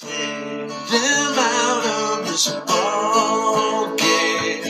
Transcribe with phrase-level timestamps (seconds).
[0.00, 4.64] Take them out of this ball game.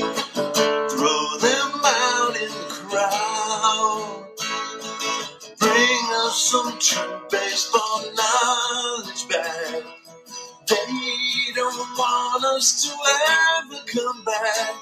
[0.88, 4.26] Throw them out in the crowd.
[5.58, 9.84] Bring us some true baseball knowledge back.
[10.68, 12.96] They don't want us to
[13.28, 14.76] ever come back.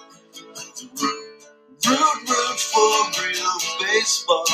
[1.88, 4.46] Root, root, for real baseball.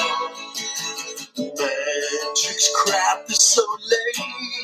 [1.38, 4.61] Magic's crap is so lame.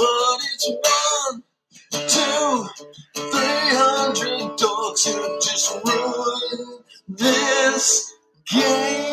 [0.00, 0.66] But it's
[1.28, 1.42] one,
[1.92, 2.66] two,
[3.14, 8.10] three hundred dogs who just ruined this
[8.50, 9.10] game.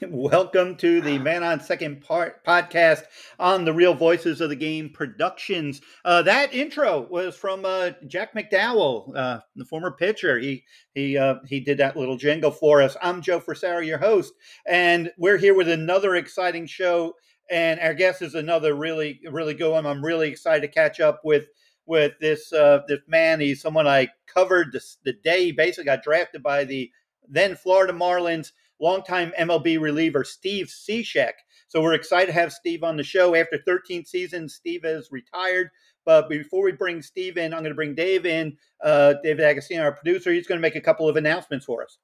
[0.10, 3.02] Welcome to the Man on Second part podcast
[3.38, 5.82] on the Real Voices of the Game Productions.
[6.06, 10.38] Uh, that intro was from uh, Jack McDowell, uh, the former pitcher.
[10.38, 12.96] He he uh, he did that little jingle for us.
[13.02, 14.32] I'm Joe Frisaro, your host,
[14.66, 17.16] and we're here with another exciting show.
[17.50, 19.86] And our guest is another really really good one.
[19.86, 21.46] I'm really excited to catch up with
[21.86, 23.40] with this uh, this man.
[23.40, 26.90] He's someone I covered the, the day he basically got drafted by the
[27.28, 31.32] then Florida Marlins longtime MLB reliever Steve Cishek.
[31.68, 33.34] So we're excited to have Steve on the show.
[33.34, 35.70] After 13 seasons, Steve has retired.
[36.04, 38.56] But before we bring Steve in, I'm going to bring Dave in.
[38.82, 41.98] Uh, Dave Dagostino, our producer, he's going to make a couple of announcements for us.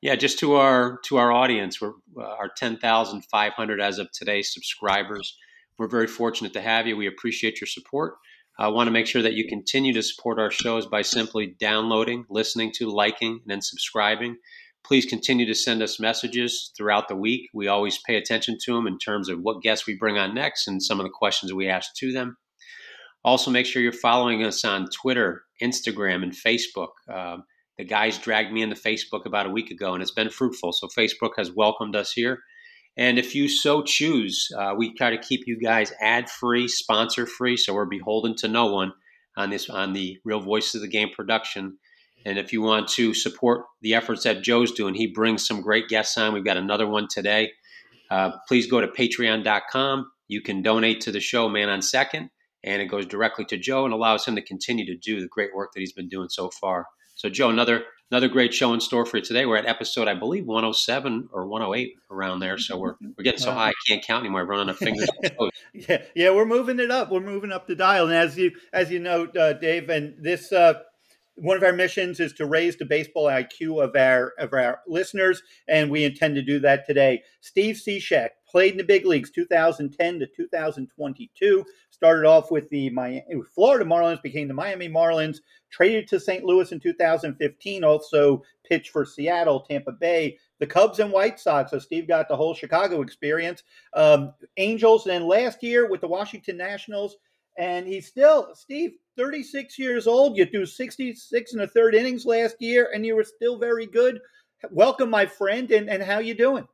[0.00, 5.36] Yeah, just to our to our audience, we're uh, our 10,500 as of today subscribers.
[5.78, 6.96] We're very fortunate to have you.
[6.96, 8.14] We appreciate your support.
[8.60, 12.24] I want to make sure that you continue to support our shows by simply downloading,
[12.28, 14.36] listening to, liking, and then subscribing.
[14.84, 17.48] Please continue to send us messages throughout the week.
[17.52, 20.66] We always pay attention to them in terms of what guests we bring on next
[20.66, 22.36] and some of the questions we ask to them.
[23.24, 26.88] Also, make sure you're following us on Twitter, Instagram, and Facebook.
[27.08, 27.44] Um,
[27.78, 30.72] the guys dragged me into Facebook about a week ago, and it's been fruitful.
[30.72, 32.40] So, Facebook has welcomed us here.
[32.96, 37.26] And if you so choose, uh, we try to keep you guys ad free, sponsor
[37.26, 38.92] free, so we're beholden to no one
[39.36, 41.78] on this on the Real Voices of the Game production.
[42.26, 45.86] And if you want to support the efforts that Joe's doing, he brings some great
[45.88, 46.34] guests on.
[46.34, 47.52] We've got another one today.
[48.10, 50.10] Uh, please go to patreon.com.
[50.26, 52.30] You can donate to the show, Man on Second,
[52.64, 55.54] and it goes directly to Joe and allows him to continue to do the great
[55.54, 56.86] work that he's been doing so far.
[57.18, 59.44] So, Joe, another another great show in store for you today.
[59.44, 62.58] We're at episode, I believe, 107 or 108 around there.
[62.58, 64.42] So we're we're getting so high I can't count anymore.
[64.42, 65.10] I'm running a fingers.
[65.74, 67.10] yeah, yeah, we're moving it up.
[67.10, 68.04] We're moving up the dial.
[68.04, 70.74] And as you as you know, uh, Dave, and this uh,
[71.34, 75.42] one of our missions is to raise the baseball IQ of our of our listeners,
[75.66, 77.24] and we intend to do that today.
[77.40, 81.64] Steve Cishek played in the big leagues 2010 to 2022.
[81.98, 85.38] Started off with the Miami, Florida Marlins, became the Miami Marlins.
[85.70, 86.44] Traded to St.
[86.44, 87.82] Louis in 2015.
[87.82, 91.72] Also pitched for Seattle, Tampa Bay, the Cubs, and White Sox.
[91.72, 93.64] So Steve got the whole Chicago experience.
[93.94, 97.16] Um, Angels, and then last year with the Washington Nationals.
[97.58, 100.36] And he's still Steve 36 years old.
[100.36, 104.20] You threw 66 and a third innings last year, and you were still very good.
[104.70, 106.68] Welcome, my friend, and, and how you doing?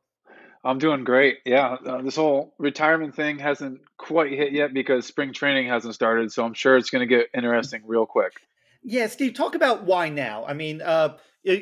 [0.64, 1.38] I'm doing great.
[1.44, 6.32] Yeah, uh, this whole retirement thing hasn't quite hit yet because spring training hasn't started,
[6.32, 8.32] so I'm sure it's going to get interesting real quick.
[8.82, 10.44] Yeah, Steve, talk about why now.
[10.46, 11.16] I mean, uh,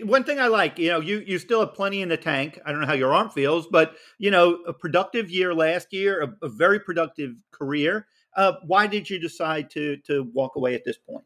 [0.04, 2.60] one thing I like, you know, you you still have plenty in the tank.
[2.64, 6.22] I don't know how your arm feels, but you know, a productive year last year,
[6.22, 8.06] a, a very productive career.
[8.36, 11.24] Uh, why did you decide to to walk away at this point?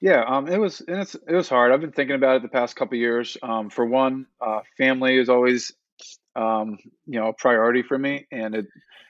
[0.00, 1.72] Yeah, um, it was and it's it was hard.
[1.72, 3.38] I've been thinking about it the past couple years.
[3.42, 5.72] Um, for one, uh, family is always
[6.36, 8.66] um, you know a priority for me, and it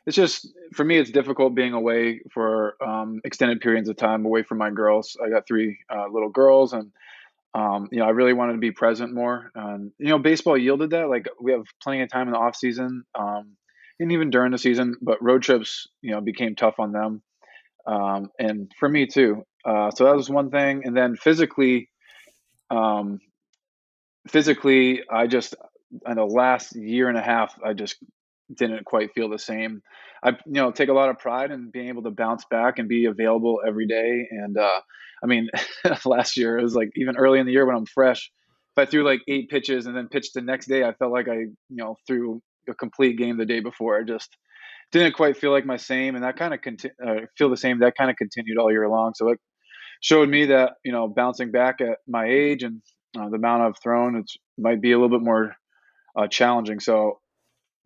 [0.06, 4.42] it's just for me it's difficult being away for um, extended periods of time away
[4.42, 5.16] from my girls.
[5.24, 6.92] I got three uh, little girls, and
[7.54, 9.50] um, you know I really wanted to be present more.
[9.54, 11.08] And you know, baseball yielded that.
[11.08, 13.04] Like we have plenty of time in the off season.
[13.14, 13.56] Um,
[13.98, 17.22] and even during the season, but road trips, you know, became tough on them
[17.86, 19.44] um, and for me too.
[19.64, 21.88] Uh, so that was one thing, and then physically,
[22.70, 23.20] um,
[24.28, 25.54] physically, I just
[26.06, 27.96] in the last year and a half, I just
[28.54, 29.82] didn't quite feel the same.
[30.22, 32.88] I you know take a lot of pride in being able to bounce back and
[32.88, 34.26] be available every day.
[34.30, 34.80] And uh,
[35.22, 35.48] I mean,
[36.04, 38.30] last year it was like even early in the year when I'm fresh,
[38.76, 41.28] if I threw like eight pitches and then pitched the next day, I felt like
[41.28, 43.98] I you know threw a complete game the day before.
[43.98, 44.36] I just
[44.92, 47.80] didn't quite feel like my same, and that kind of conti- uh, feel the same.
[47.80, 49.12] That kind of continued all year long.
[49.14, 49.38] So it
[50.00, 52.82] showed me that you know bouncing back at my age and
[53.18, 55.54] uh, the amount I've thrown, it might be a little bit more
[56.16, 56.80] uh, challenging.
[56.80, 57.20] So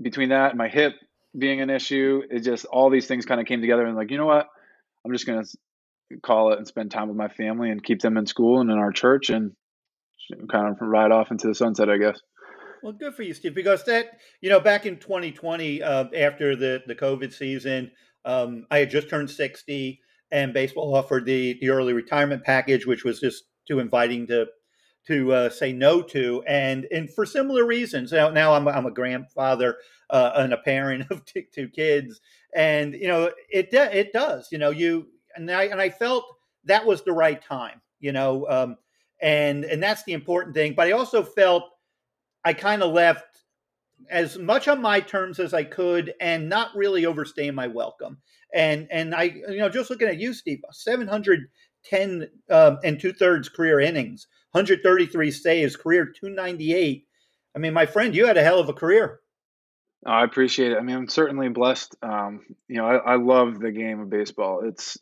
[0.00, 0.94] between that and my hip
[1.36, 4.18] being an issue, it just all these things kind of came together and like you
[4.18, 4.46] know what,
[5.04, 5.44] I'm just gonna
[6.22, 8.78] call it and spend time with my family and keep them in school and in
[8.78, 9.52] our church and
[10.50, 12.20] kind of ride off into the sunset, I guess.
[12.82, 14.06] Well, good for you, Steve, because that,
[14.40, 17.90] you know, back in 2020, uh, after the, the COVID season,
[18.24, 20.00] Um, I had just turned 60,
[20.30, 24.46] and baseball offered the, the early retirement package, which was just too inviting to
[25.06, 28.12] to uh, say no to, and and for similar reasons.
[28.12, 29.78] Now, now I'm I'm a grandfather
[30.10, 32.20] uh, and a parent of two, two kids,
[32.54, 34.48] and you know it it does.
[34.50, 36.24] You know you and I and I felt
[36.64, 37.80] that was the right time.
[38.00, 38.76] You know, um,
[39.20, 40.74] and and that's the important thing.
[40.74, 41.64] But I also felt
[42.44, 43.24] I kind of left
[44.08, 48.18] as much on my terms as I could and not really overstaying my welcome.
[48.54, 53.48] And and I you know just looking at you, Steve, 710 um, and two thirds
[53.48, 57.06] career innings, 133 saves, career 298.
[57.54, 59.20] I mean, my friend, you had a hell of a career.
[60.04, 60.78] I appreciate it.
[60.78, 61.96] I mean, I'm certainly blessed.
[62.02, 64.62] Um, you know, I, I love the game of baseball.
[64.64, 64.96] It's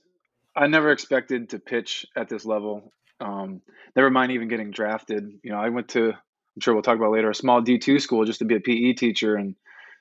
[0.56, 2.93] I never expected to pitch at this level.
[3.21, 3.62] Um,
[3.95, 5.31] never mind even getting drafted.
[5.45, 6.15] You know, I went to
[6.59, 8.94] I'm sure we'll talk about later, a small D2 school just to be a PE
[8.94, 9.37] teacher.
[9.37, 9.55] And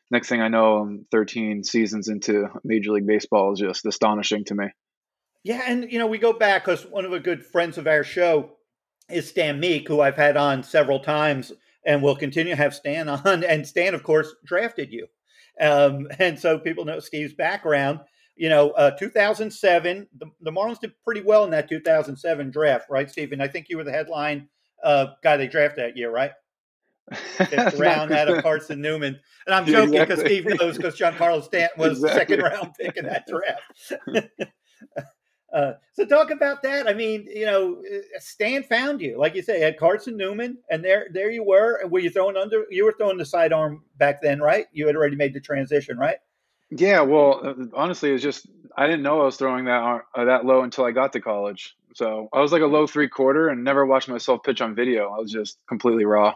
[0.10, 4.56] next thing I know, I'm 13 seasons into Major League Baseball is just astonishing to
[4.56, 4.66] me.
[5.44, 5.62] Yeah.
[5.68, 8.56] And, you know, we go back because one of the good friends of our show
[9.09, 11.51] is Stan Meek, who I've had on several times
[11.86, 13.44] and will continue to have Stan on.
[13.44, 15.07] And Stan, of course, drafted you.
[15.59, 18.01] Um, and so people know Steve's background.
[18.36, 23.09] You know, uh, 2007, the, the Marlins did pretty well in that 2007 draft, right,
[23.09, 23.42] Stephen?
[23.42, 24.48] I think you were the headline
[24.83, 26.31] uh, guy they drafted that year, right?
[27.13, 29.19] fifth round out of Carson Newman.
[29.45, 30.42] And I'm joking because exactly.
[30.42, 32.36] Steve knows because John Giancarlo Stanton was exactly.
[32.36, 35.13] second round pick in that draft.
[35.54, 36.88] Uh, so talk about that.
[36.88, 37.82] I mean, you know,
[38.20, 41.80] Stan found you, like you say, had Carson Newman, and there, there you were.
[41.82, 42.66] And were you throwing under?
[42.70, 44.68] You were throwing the sidearm back then, right?
[44.74, 46.18] You had already made the transition, right?
[46.70, 47.02] Yeah.
[47.02, 50.64] Well, uh, honestly, it's just I didn't know I was throwing that uh, that low
[50.64, 51.78] until I got to college.
[51.96, 55.12] So I was like a low three quarter, and never watched myself pitch on video.
[55.12, 56.34] I was just completely raw.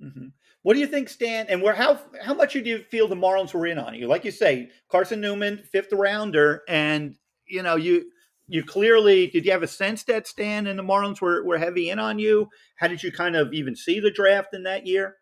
[0.00, 0.28] Mm-hmm.
[0.62, 1.46] What do you think, Stan?
[1.48, 4.06] And where how how much do you feel the Marlins were in on you?
[4.06, 7.16] Like you say, Carson Newman, fifth rounder, and
[7.46, 8.11] you know you
[8.48, 11.90] you clearly did you have a sense that Stan and the Marlins were were heavy
[11.90, 12.48] in on you?
[12.76, 15.16] How did you kind of even see the draft in that year?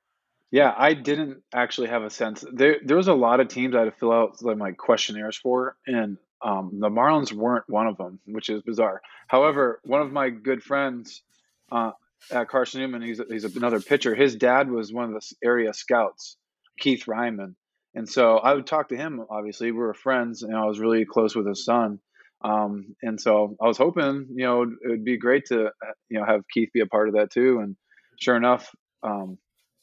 [0.51, 2.45] Yeah, I didn't actually have a sense.
[2.53, 5.37] There there was a lot of teams I had to fill out like my questionnaires
[5.37, 9.01] for, and um, the Marlins weren't one of them, which is bizarre.
[9.29, 11.23] However, one of my good friends
[11.71, 11.93] uh,
[12.31, 13.03] at Carson Newman.
[13.03, 14.15] He's he's another pitcher.
[14.15, 16.37] His dad was one of the area scouts,
[16.79, 17.57] Keith Ryman,
[17.95, 19.25] and so I would talk to him.
[19.31, 22.01] Obviously, we were friends, and I was really close with his son.
[22.43, 25.71] Um, and so I was hoping, you know, it would be great to,
[26.09, 27.61] you know, have Keith be a part of that too.
[27.61, 27.77] And
[28.19, 28.71] sure enough,
[29.03, 29.39] um,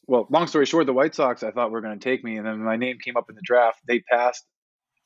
[0.08, 2.46] well, long story short, the White Sox I thought were going to take me, and
[2.46, 3.80] then my name came up in the draft.
[3.88, 4.46] They passed.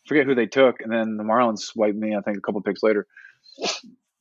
[0.07, 2.15] Forget who they took, and then the Marlins swiped me.
[2.15, 3.05] I think a couple picks later.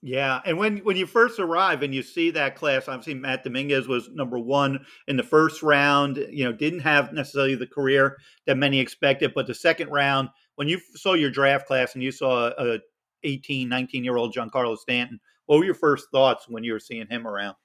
[0.03, 3.87] Yeah, and when when you first arrive and you see that class, obviously Matt Dominguez
[3.87, 6.17] was number one in the first round.
[6.17, 8.17] You know, didn't have necessarily the career
[8.47, 12.13] that many expected, but the second round, when you saw your draft class and you
[12.13, 12.79] saw a
[13.25, 17.07] 18, 19 year old Giancarlo Stanton, what were your first thoughts when you were seeing
[17.09, 17.57] him around?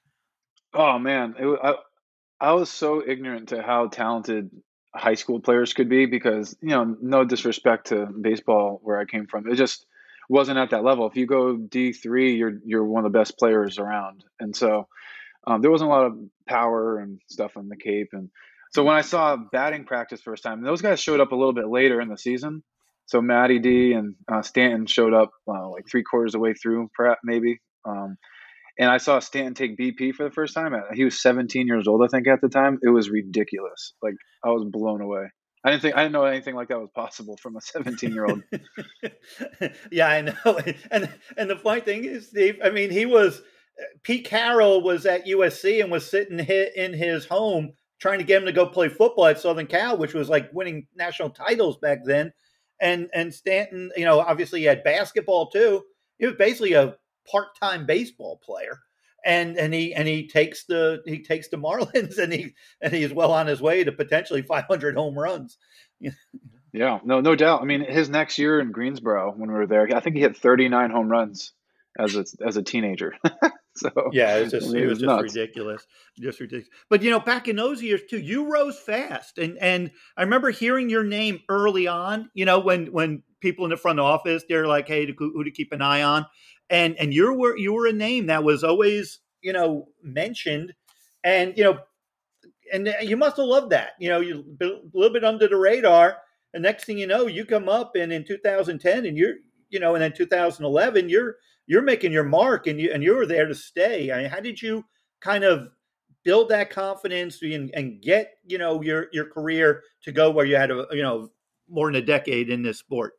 [0.74, 1.76] Oh man, it, I
[2.40, 4.50] I was so ignorant to how talented
[4.94, 9.28] high school players could be because you know, no disrespect to baseball where I came
[9.28, 9.86] from, it just
[10.30, 11.08] wasn't at that level.
[11.08, 14.88] If you go D three, you're you're one of the best players around, and so
[15.48, 16.18] um, there wasn't a lot of
[16.48, 18.10] power and stuff on the Cape.
[18.14, 18.30] And
[18.72, 21.68] so when I saw batting practice first time, those guys showed up a little bit
[21.68, 22.64] later in the season.
[23.08, 26.54] So Maddie D and uh, Stanton showed up uh, like three quarters of the way
[26.54, 27.60] through, perhaps maybe.
[27.88, 28.18] Um,
[28.80, 30.74] and I saw Stanton take BP for the first time.
[30.94, 32.80] He was 17 years old, I think, at the time.
[32.82, 33.94] It was ridiculous.
[34.02, 35.28] Like I was blown away.
[35.64, 38.26] I didn't think I didn't know anything like that was possible from a 17 year
[38.26, 38.44] old.
[39.92, 40.34] yeah, I know.
[40.92, 43.42] And and the funny thing is, Steve, I mean, he was
[44.04, 48.46] Pete Carroll was at USC and was sitting in his home trying to get him
[48.46, 52.32] to go play football at Southern Cal, which was like winning national titles back then.
[52.82, 55.84] And and Stanton, you know, obviously he had basketball too.
[56.20, 56.96] He was basically a
[57.30, 58.80] part time baseball player
[59.26, 63.12] and and he and he takes the he takes the Marlins and he and he's
[63.12, 65.58] well on his way to potentially 500 home runs.
[66.72, 67.62] yeah, no, no doubt.
[67.62, 70.38] I mean, his next year in Greensboro when we were there, I think he hit
[70.38, 71.54] 39 home runs
[71.98, 73.14] as a as a teenager.
[73.76, 75.86] so yeah, it's just it was, just ridiculous,
[76.20, 76.70] just ridiculous.
[76.90, 80.52] But you know, back in those years too, you rose fast, and and I remember
[80.52, 82.30] hearing your name early on.
[82.34, 85.72] You know, when when people in the front office they're like, "Hey, who to keep
[85.72, 86.26] an eye on,"
[86.70, 90.74] and and you were you were a name that was always you know mentioned,
[91.24, 91.80] and you know,
[92.74, 93.92] and uh, you must have loved that.
[94.00, 96.18] You know, you a little bit under the radar.
[96.54, 99.36] The next thing you know, you come up and in 2010, and you're
[99.70, 101.36] you know, and then 2011, you're
[101.68, 104.12] you're making your mark, and you and you're there to stay.
[104.12, 104.86] I mean, how did you
[105.22, 105.70] kind of
[106.24, 110.56] build that confidence and, and get you know your your career to go where you
[110.56, 111.30] had a you know
[111.70, 113.14] more than a decade in this sport?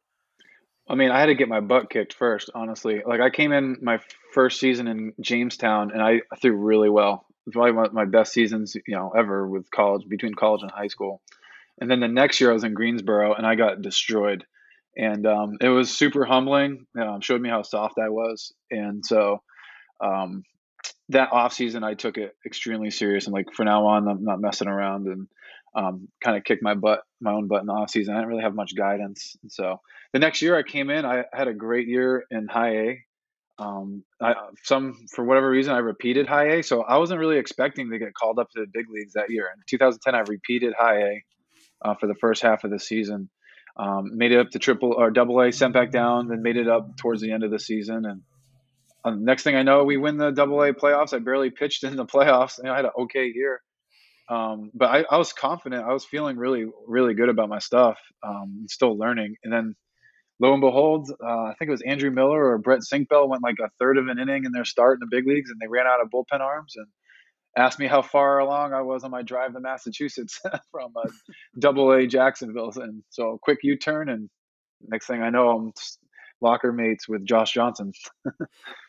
[0.88, 3.02] I mean, I had to get my butt kicked first, honestly.
[3.04, 3.98] Like I came in my
[4.32, 7.26] first season in Jamestown and I threw really well.
[7.28, 10.62] It was probably one of my best seasons, you know, ever with college, between college
[10.62, 11.22] and high school.
[11.80, 14.46] And then the next year I was in Greensboro and I got destroyed.
[14.96, 16.86] And um, it was super humbling.
[17.00, 18.52] Um, showed me how soft I was.
[18.70, 19.42] And so
[20.00, 20.42] um,
[21.10, 23.26] that off season, I took it extremely serious.
[23.26, 25.28] And like for now on, I'm not messing around and
[25.74, 28.14] um, kind of kicked my butt, my own butt in the off season.
[28.14, 29.36] I didn't really have much guidance.
[29.42, 29.80] And so
[30.12, 32.98] the next year I came in, I had a great year in high A.
[33.58, 34.34] Um, I,
[34.64, 38.14] some for whatever reason I repeated high A, so I wasn't really expecting to get
[38.14, 39.48] called up to the big leagues that year.
[39.54, 41.24] In 2010, I repeated high A
[41.82, 43.30] uh, for the first half of the season.
[43.78, 46.68] Um, made it up to triple or double A, sent back down, then made it
[46.68, 48.06] up towards the end of the season.
[48.06, 48.22] And
[49.04, 51.12] uh, next thing I know, we win the double A playoffs.
[51.12, 52.62] I barely pitched in the playoffs.
[52.62, 53.60] Know, I had an okay year.
[54.28, 55.84] Um, but I, I, was confident.
[55.84, 57.98] I was feeling really, really good about my stuff.
[58.26, 59.36] Um, still learning.
[59.44, 59.76] And then
[60.40, 63.56] lo and behold, uh, I think it was Andrew Miller or Brett Sinkbeil went like
[63.60, 65.86] a third of an inning in their start in the big leagues, and they ran
[65.86, 66.86] out of bullpen arms and
[67.56, 71.08] asked me how far along I was on my drive to Massachusetts from uh,
[71.58, 72.72] Double A Jacksonville.
[72.76, 74.28] And so a quick U turn, and
[74.86, 75.72] next thing I know, I'm
[76.40, 77.92] locker mates with Josh Johnson.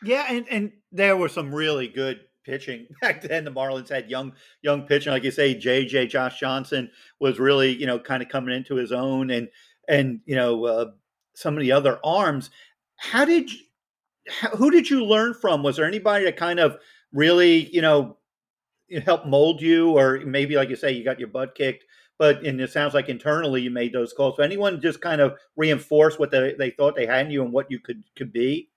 [0.04, 3.44] yeah, and and there were some really good pitching back then.
[3.44, 4.32] The Marlins had young
[4.62, 8.54] young pitching, like you say, JJ Josh Johnson was really you know kind of coming
[8.54, 9.48] into his own, and
[9.88, 10.86] and you know uh,
[11.34, 12.50] some of the other arms.
[12.96, 13.60] How did you,
[14.56, 15.62] who did you learn from?
[15.62, 16.76] Was there anybody that kind of
[17.12, 18.18] really you know
[19.04, 21.84] help mold you, or maybe like you say, you got your butt kicked?
[22.18, 24.36] But and it sounds like internally you made those calls.
[24.36, 27.52] So anyone just kind of reinforce what they, they thought they had in you and
[27.52, 28.70] what you could could be?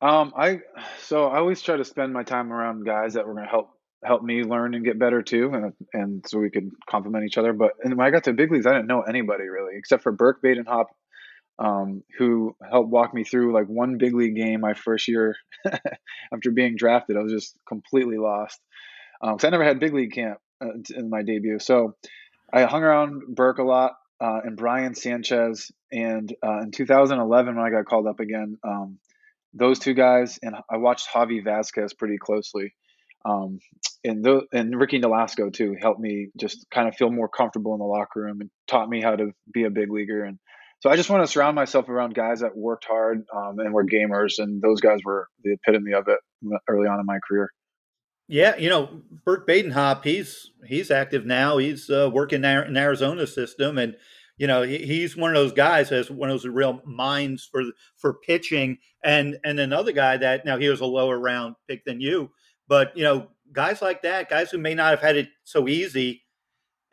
[0.00, 0.60] Um, I
[1.00, 3.70] so I always try to spend my time around guys that were going to help
[4.04, 7.52] help me learn and get better too, and and so we could complement each other.
[7.52, 10.42] But when I got to big leagues, I didn't know anybody really except for Burke
[10.42, 10.86] Badenhop,
[11.58, 15.36] um, who helped walk me through like one big league game my first year
[16.32, 17.16] after being drafted.
[17.16, 18.60] I was just completely lost
[19.22, 21.58] because um, I never had big league camp uh, in my debut.
[21.58, 21.94] So
[22.52, 25.70] I hung around Burke a lot uh, and Brian Sanchez.
[25.90, 28.98] And uh, in 2011, when I got called up again, um,
[29.54, 32.74] those two guys, and I watched Javi Vazquez pretty closely.
[33.24, 33.60] Um,
[34.02, 37.84] and and Ricky Nolasco too helped me just kind of feel more comfortable in the
[37.84, 40.24] locker room and taught me how to be a big leaguer.
[40.24, 40.38] And
[40.80, 43.84] so I just want to surround myself around guys that worked hard um, and were
[43.84, 46.18] gamers, and those guys were the epitome of it
[46.68, 47.52] early on in my career.
[48.28, 51.58] Yeah, you know, Burke Badenhop, he's he's active now.
[51.58, 53.96] He's uh, working in Arizona system, and
[54.38, 57.62] you know, he, he's one of those guys has one of those real minds for
[57.96, 62.00] for pitching, and and another guy that now he was a lower round pick than
[62.00, 62.30] you,
[62.68, 66.22] but you know, guys like that, guys who may not have had it so easy.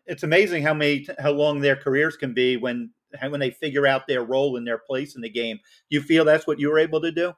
[0.05, 2.91] It's amazing how many how long their careers can be when
[3.29, 5.59] when they figure out their role and their place in the game.
[5.89, 7.33] You feel that's what you were able to do?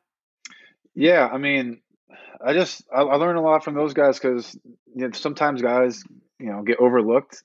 [0.95, 1.81] Yeah, I mean,
[2.45, 4.57] I just I, I learned a lot from those guys because
[4.95, 6.03] you know, sometimes guys
[6.39, 7.43] you know get overlooked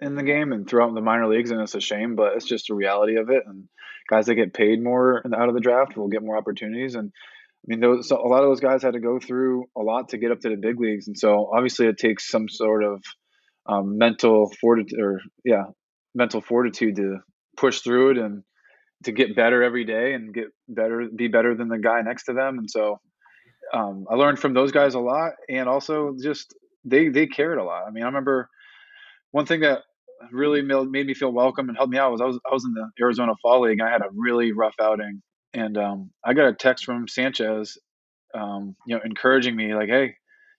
[0.00, 2.70] in the game and throughout the minor leagues, and it's a shame, but it's just
[2.70, 3.42] a reality of it.
[3.46, 3.68] And
[4.08, 6.94] guys that get paid more out of the draft will get more opportunities.
[6.94, 9.82] And I mean, those so a lot of those guys had to go through a
[9.82, 12.84] lot to get up to the big leagues, and so obviously it takes some sort
[12.84, 13.02] of
[13.66, 15.64] um, mental fortitude, or yeah,
[16.14, 17.18] mental fortitude to
[17.56, 18.42] push through it and
[19.04, 22.32] to get better every day and get better, be better than the guy next to
[22.32, 22.58] them.
[22.58, 23.00] And so
[23.72, 27.64] um, I learned from those guys a lot, and also just they they cared a
[27.64, 27.84] lot.
[27.86, 28.48] I mean, I remember
[29.30, 29.82] one thing that
[30.32, 32.74] really made me feel welcome and helped me out was I was I was in
[32.74, 33.78] the Arizona Fall League.
[33.80, 35.22] And I had a really rough outing,
[35.54, 37.78] and um, I got a text from Sanchez,
[38.34, 40.14] um, you know, encouraging me like, "Hey,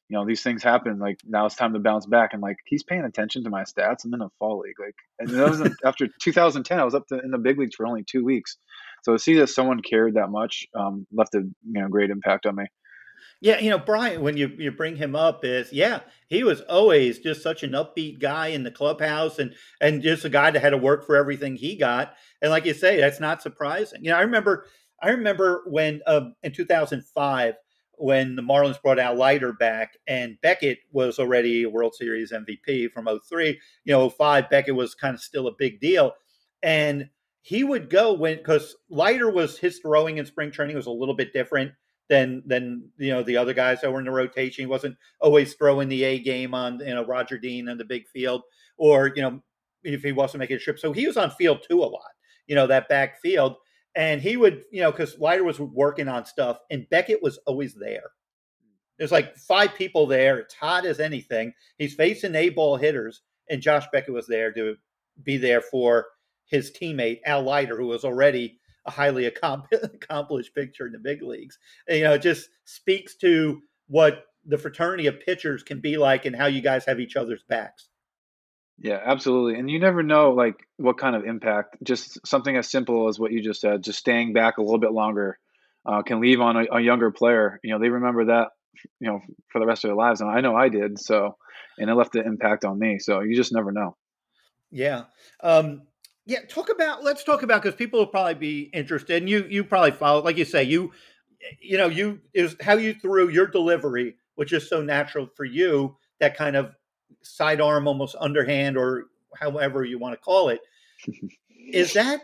[0.09, 0.99] you know, these things happen.
[0.99, 4.05] Like now it's time to bounce back." And like he's paying attention to my stats.
[4.05, 6.79] I'm in a Fall League, like, and that was after 2010.
[6.79, 8.57] I was up to, in the big leagues for only two weeks.
[9.03, 12.45] So to see that someone cared that much um, left a you know great impact
[12.45, 12.65] on me.
[13.43, 17.17] Yeah, you know, Brian, when you, you bring him up, is yeah, he was always
[17.17, 20.69] just such an upbeat guy in the clubhouse and and just a guy that had
[20.69, 22.13] to work for everything he got.
[22.41, 24.03] And like you say, that's not surprising.
[24.03, 24.67] You know, I remember
[25.01, 27.55] I remember when uh, in 2005
[27.95, 32.91] when the Marlins brought out Leiter back and Beckett was already a World Series MVP
[32.91, 33.59] from 03.
[33.85, 36.13] You know, 05 Beckett was kind of still a big deal.
[36.63, 37.09] And
[37.41, 41.15] he would go when because Leiter was his throwing in spring training was a little
[41.15, 41.71] bit different
[42.11, 44.63] than than you know the other guys that were in the rotation.
[44.63, 48.05] He wasn't always throwing the A game on you know Roger Dean in the big
[48.09, 48.41] field,
[48.77, 49.41] or you know
[49.83, 50.77] if he wasn't making a trip.
[50.77, 52.11] So he was on field two a lot.
[52.47, 53.55] You know that back field,
[53.95, 57.73] and he would you know because Leiter was working on stuff, and Beckett was always
[57.75, 58.11] there.
[58.99, 60.37] There's like five people there.
[60.39, 61.53] It's hot as anything.
[61.77, 64.75] He's facing A ball hitters, and Josh Beckett was there to
[65.23, 66.07] be there for
[66.45, 71.57] his teammate Al Leiter, who was already a highly accomplished pitcher in the big leagues.
[71.87, 76.25] And, you know, it just speaks to what the fraternity of pitchers can be like
[76.25, 77.87] and how you guys have each other's backs.
[78.79, 79.59] Yeah, absolutely.
[79.59, 83.31] And you never know like what kind of impact just something as simple as what
[83.31, 85.37] you just said, just staying back a little bit longer
[85.85, 87.59] uh, can leave on a, a, younger player.
[87.63, 88.49] You know, they remember that,
[88.99, 89.19] you know,
[89.49, 90.21] for the rest of their lives.
[90.21, 90.99] And I know I did.
[90.99, 91.37] So,
[91.77, 92.97] and it left an impact on me.
[92.99, 93.95] So you just never know.
[94.71, 95.03] Yeah.
[95.41, 95.83] Um,
[96.31, 96.45] yeah.
[96.47, 99.91] Talk about, let's talk about, cause people will probably be interested and you, you probably
[99.91, 100.91] follow, like you say, you,
[101.61, 105.97] you know, you is how you threw your delivery, which is so natural for you,
[106.19, 106.73] that kind of
[107.21, 109.07] sidearm, almost underhand, or
[109.37, 110.61] however you want to call it.
[111.49, 112.21] is that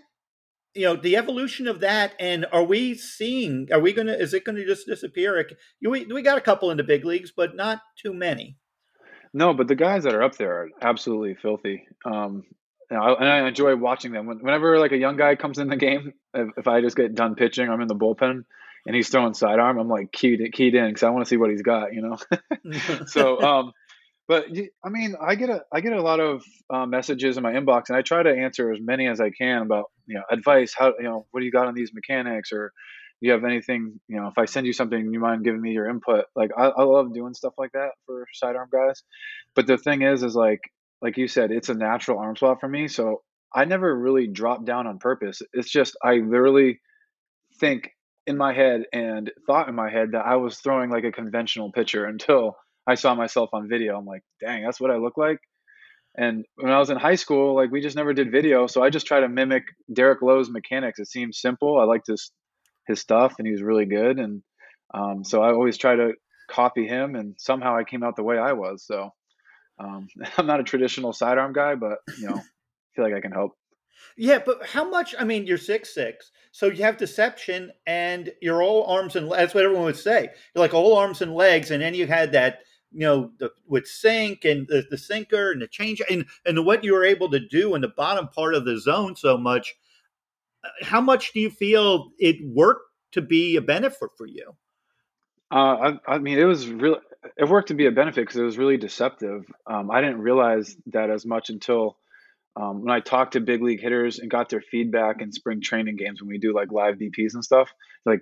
[0.74, 4.44] you know the evolution of that and are we seeing are we gonna is it
[4.44, 5.48] gonna just disappear
[5.82, 8.58] we, we got a couple in the big leagues but not too many
[9.34, 12.44] no but the guys that are up there are absolutely filthy um
[12.90, 14.28] and I enjoy watching them.
[14.28, 17.36] Whenever like a young guy comes in the game, if, if I just get done
[17.36, 18.44] pitching, I'm in the bullpen,
[18.86, 19.78] and he's throwing sidearm.
[19.78, 22.18] I'm like keyed keyed in because I want to see what he's got, you know.
[23.08, 23.74] so, um,
[24.28, 24.46] but
[24.84, 27.90] I mean, I get a I get a lot of uh, messages in my inbox,
[27.90, 30.74] and I try to answer as many as I can about you know advice.
[30.78, 32.72] How you know what do you got on these mechanics, or
[33.22, 34.00] do you have anything?
[34.08, 36.26] You know, if I send you something, you mind giving me your input?
[36.36, 39.04] Like I, I love doing stuff like that for sidearm guys.
[39.56, 40.62] But the thing is, is like
[41.02, 42.88] like you said, it's a natural arm swap for me.
[42.88, 43.22] So
[43.54, 45.42] I never really drop down on purpose.
[45.54, 46.80] It's just I literally
[47.60, 47.90] think
[48.26, 51.72] in my head and thought in my head that I was throwing like a conventional
[51.72, 53.98] pitcher until I saw myself on video.
[53.98, 55.40] I'm like, dang, that's what I look like.
[56.18, 58.90] And when I was in high school, like we just never did video, so I
[58.90, 61.00] just try to mimic Derek Lowe's mechanics.
[61.00, 61.80] It seems simple.
[61.80, 62.32] I liked his
[62.88, 64.18] his stuff, and he was really good.
[64.18, 64.42] And
[64.94, 66.14] um, so I always try to
[66.50, 68.84] copy him, and somehow I came out the way I was.
[68.84, 69.12] So
[69.80, 70.08] um,
[70.38, 72.42] I'm not a traditional sidearm guy, but you know,
[72.96, 73.54] feel like I can help.
[74.16, 75.16] Yeah, but how much?
[75.18, 79.54] I mean, you're six six, so you have deception, and you're all arms and that's
[79.54, 80.30] what everyone would say.
[80.56, 82.60] You're like all arms and legs, and then you had that
[82.92, 86.84] you know, the, with sink and the, the sinker and the change and, and what
[86.84, 89.76] you were able to do in the bottom part of the zone so much,
[90.64, 94.56] uh, how much do you feel it worked to be a benefit for you?
[95.52, 97.00] Uh, I, I, mean, it was really,
[97.38, 99.46] it worked to be a benefit because it was really deceptive.
[99.66, 101.98] Um, I didn't realize that as much until
[102.60, 105.96] um, when I talked to big league hitters and got their feedback in spring training
[105.96, 107.70] games when we do like live BPs and stuff.
[108.06, 108.22] Like,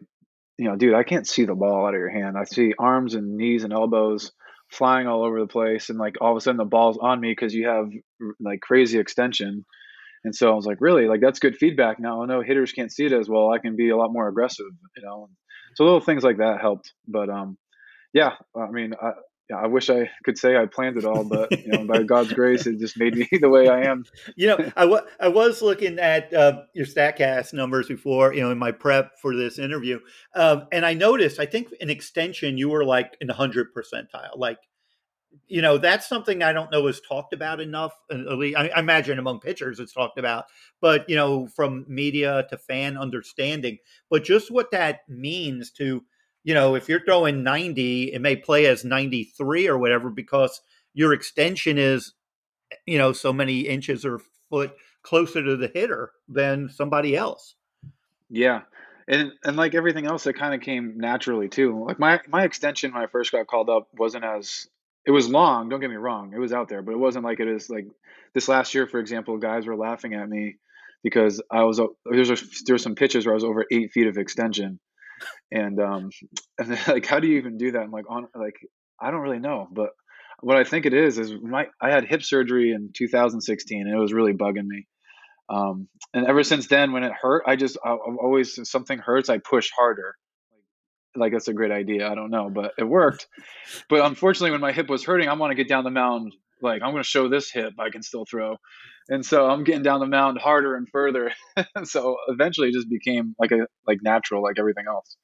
[0.58, 2.38] you know, dude, I can't see the ball out of your hand.
[2.38, 4.32] I see arms and knees and elbows
[4.72, 7.32] flying all over the place and like all of a sudden the ball's on me
[7.32, 7.90] because you have
[8.40, 9.64] like crazy extension
[10.24, 12.92] and so i was like really like that's good feedback now i know hitters can't
[12.92, 14.66] see it as well i can be a lot more aggressive
[14.98, 15.30] you know
[15.76, 17.58] so little things like that helped but um
[18.14, 19.12] yeah i mean i
[19.50, 22.34] yeah, I wish I could say I planned it all, but you know, by God's
[22.34, 24.04] grace, it just made me the way I am.
[24.36, 28.50] you know, I, w- I was looking at uh, your Statcast numbers before, you know,
[28.50, 30.00] in my prep for this interview,
[30.36, 31.40] um, and I noticed.
[31.40, 34.36] I think in extension, you were like in the hundred percentile.
[34.36, 34.58] Like,
[35.48, 37.94] you know, that's something I don't know is talked about enough.
[38.12, 40.46] Uh, I, I imagine among pitchers, it's talked about,
[40.82, 43.78] but you know, from media to fan understanding,
[44.10, 46.04] but just what that means to
[46.46, 50.62] you know, if you're throwing 90, it may play as 93 or whatever because
[50.94, 52.14] your extension is,
[52.86, 57.56] you know, so many inches or foot closer to the hitter than somebody else.
[58.30, 58.62] Yeah.
[59.08, 61.84] And and like everything else, it kind of came naturally too.
[61.86, 64.68] Like my my extension when I first got called up wasn't as
[65.06, 65.70] it was long.
[65.70, 67.88] Don't get me wrong, it was out there, but it wasn't like it is like
[68.34, 68.88] this last year.
[68.88, 70.58] For example, guys were laughing at me
[71.04, 74.80] because I was there's there's some pitches where I was over eight feet of extension,
[75.52, 76.10] and um
[76.60, 78.56] and like how do you even do that i'm like on like
[79.00, 79.90] i don't really know but
[80.42, 84.00] what i think it is is my i had hip surgery in 2016 and it
[84.00, 84.88] was really bugging me
[85.50, 89.00] um and ever since then when it hurt i just I, i'm always if something
[89.00, 90.16] hurts i push harder
[91.16, 93.28] like that's a great idea i don't know but it worked
[93.90, 96.82] but unfortunately when my hip was hurting i want to get down the mound like
[96.82, 98.58] i'm going to show this hip i can still throw
[99.10, 101.32] and so I'm getting down the mound harder and further.
[101.84, 105.18] so eventually, it just became like a like natural, like everything else.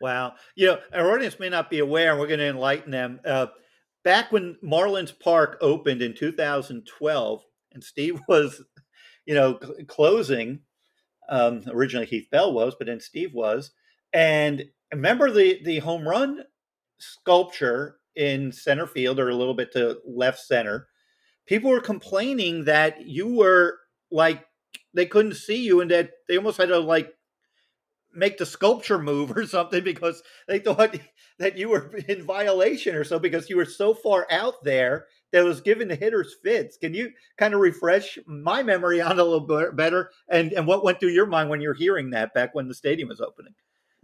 [0.00, 3.20] Wow, you know, our audience may not be aware, and we're going to enlighten them.
[3.24, 3.46] Uh,
[4.02, 8.62] back when Marlins Park opened in 2012, and Steve was,
[9.26, 10.60] you know, cl- closing.
[11.28, 13.70] Um, originally, Heath Bell was, but then Steve was.
[14.12, 16.44] And remember the the home run
[16.98, 20.88] sculpture in center field, or a little bit to left center
[21.46, 23.78] people were complaining that you were
[24.10, 24.44] like
[24.94, 27.12] they couldn't see you and that they almost had to like
[28.12, 30.96] make the sculpture move or something because they thought
[31.38, 35.44] that you were in violation or so because you were so far out there that
[35.44, 36.76] was giving the hitters fits.
[36.76, 40.84] Can you kind of refresh my memory on a little bit better and, and what
[40.84, 43.54] went through your mind when you're hearing that back when the stadium was opening?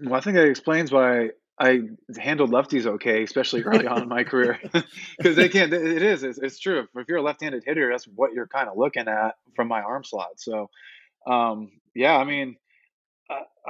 [0.03, 1.83] Well, I think that explains why I
[2.19, 4.59] handled lefties okay, especially early on in my career,
[5.19, 5.73] because they can't.
[5.73, 6.23] It is.
[6.23, 6.87] It's, it's, true.
[6.97, 10.05] If you're a left-handed hitter, that's what you're kind of looking at from my arm
[10.05, 10.39] slot.
[10.41, 10.71] So,
[11.27, 12.57] um, yeah, I mean,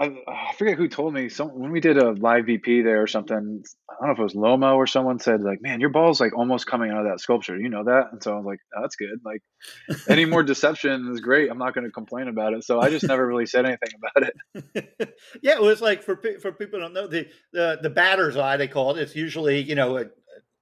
[0.01, 3.07] I, I forget who told me some when we did a live BP there or
[3.07, 3.63] something.
[3.91, 6.37] I don't know if it was Lomo or someone said like, "Man, your ball's like
[6.37, 8.81] almost coming out of that sculpture." You know that, and so I was like, oh,
[8.81, 9.43] "That's good." Like,
[10.09, 11.51] any more deception is great.
[11.51, 12.65] I'm not going to complain about it.
[12.65, 14.31] So I just never really said anything about
[14.73, 15.15] it.
[15.43, 18.57] yeah, it was like for for people who don't know the the the batter's eye
[18.57, 19.03] they call it.
[19.03, 20.07] It's usually you know a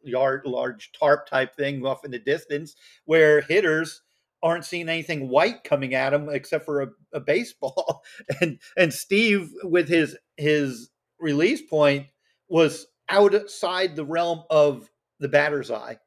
[0.02, 4.02] yard large tarp type thing off in the distance where hitters
[4.42, 8.02] aren't seeing anything white coming at him except for a, a baseball.
[8.40, 12.06] and and Steve with his his release point
[12.48, 14.88] was outside the realm of
[15.20, 15.98] the batter's eye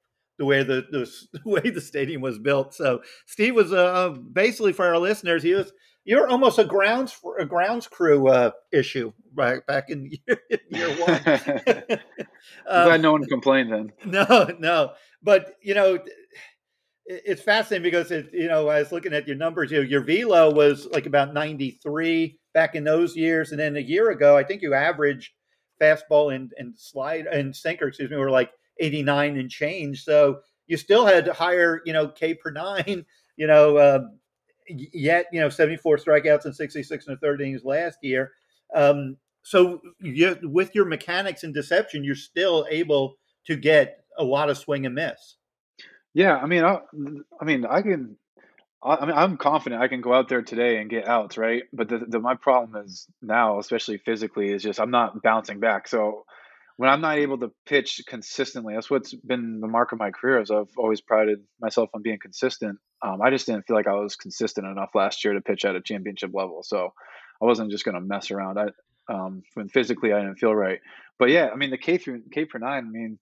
[0.42, 2.74] the way the, the, the way the stadium was built.
[2.74, 5.72] So steve was uh, basically for our listeners he was
[6.04, 10.90] you're almost a grounds for a grounds crew uh, issue right back in year, year
[10.98, 12.00] one.
[12.68, 13.92] Um, glad no one complained then.
[14.06, 14.94] No no.
[15.22, 16.00] But you know
[17.26, 19.72] it's fascinating because it, you know, I was looking at your numbers.
[19.72, 23.82] You know, your velo was like about 93 back in those years, and then a
[23.82, 25.34] year ago, I think you averaged
[25.82, 30.04] fastball and and slide and sinker, excuse me, were like 89 and change.
[30.04, 33.06] So you still had higher, you know, K per nine.
[33.38, 34.02] You know, uh,
[34.68, 38.34] yet you know 74 strikeouts and 66 and a third innings last year.
[38.76, 44.50] Um, so you, with your mechanics and deception, you're still able to get a lot
[44.50, 45.38] of swing and miss.
[46.14, 46.80] Yeah, I mean, I,
[47.40, 48.18] I mean, I can.
[48.84, 51.64] I, I mean, I'm confident I can go out there today and get outs, right?
[51.74, 55.88] But the, the my problem is now, especially physically, is just I'm not bouncing back.
[55.88, 56.26] So
[56.78, 60.42] when I'm not able to pitch consistently, that's what's been the mark of my career.
[60.42, 62.80] Is I've always prided myself on being consistent.
[63.04, 65.76] Um, I just didn't feel like I was consistent enough last year to pitch at
[65.76, 66.64] a championship level.
[66.64, 66.94] So
[67.42, 68.60] I wasn't just going to mess around.
[68.60, 68.68] I
[69.14, 70.80] um, when physically I didn't feel right.
[71.20, 72.86] But yeah, I mean the K through K per nine.
[72.88, 73.20] I mean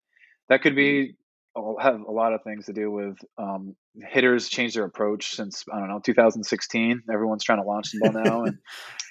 [0.50, 1.16] that could be
[1.82, 5.80] have a lot of things to do with um, hitters change their approach since I
[5.80, 7.04] don't know 2016.
[7.12, 8.58] Everyone's trying to launch the ball now, and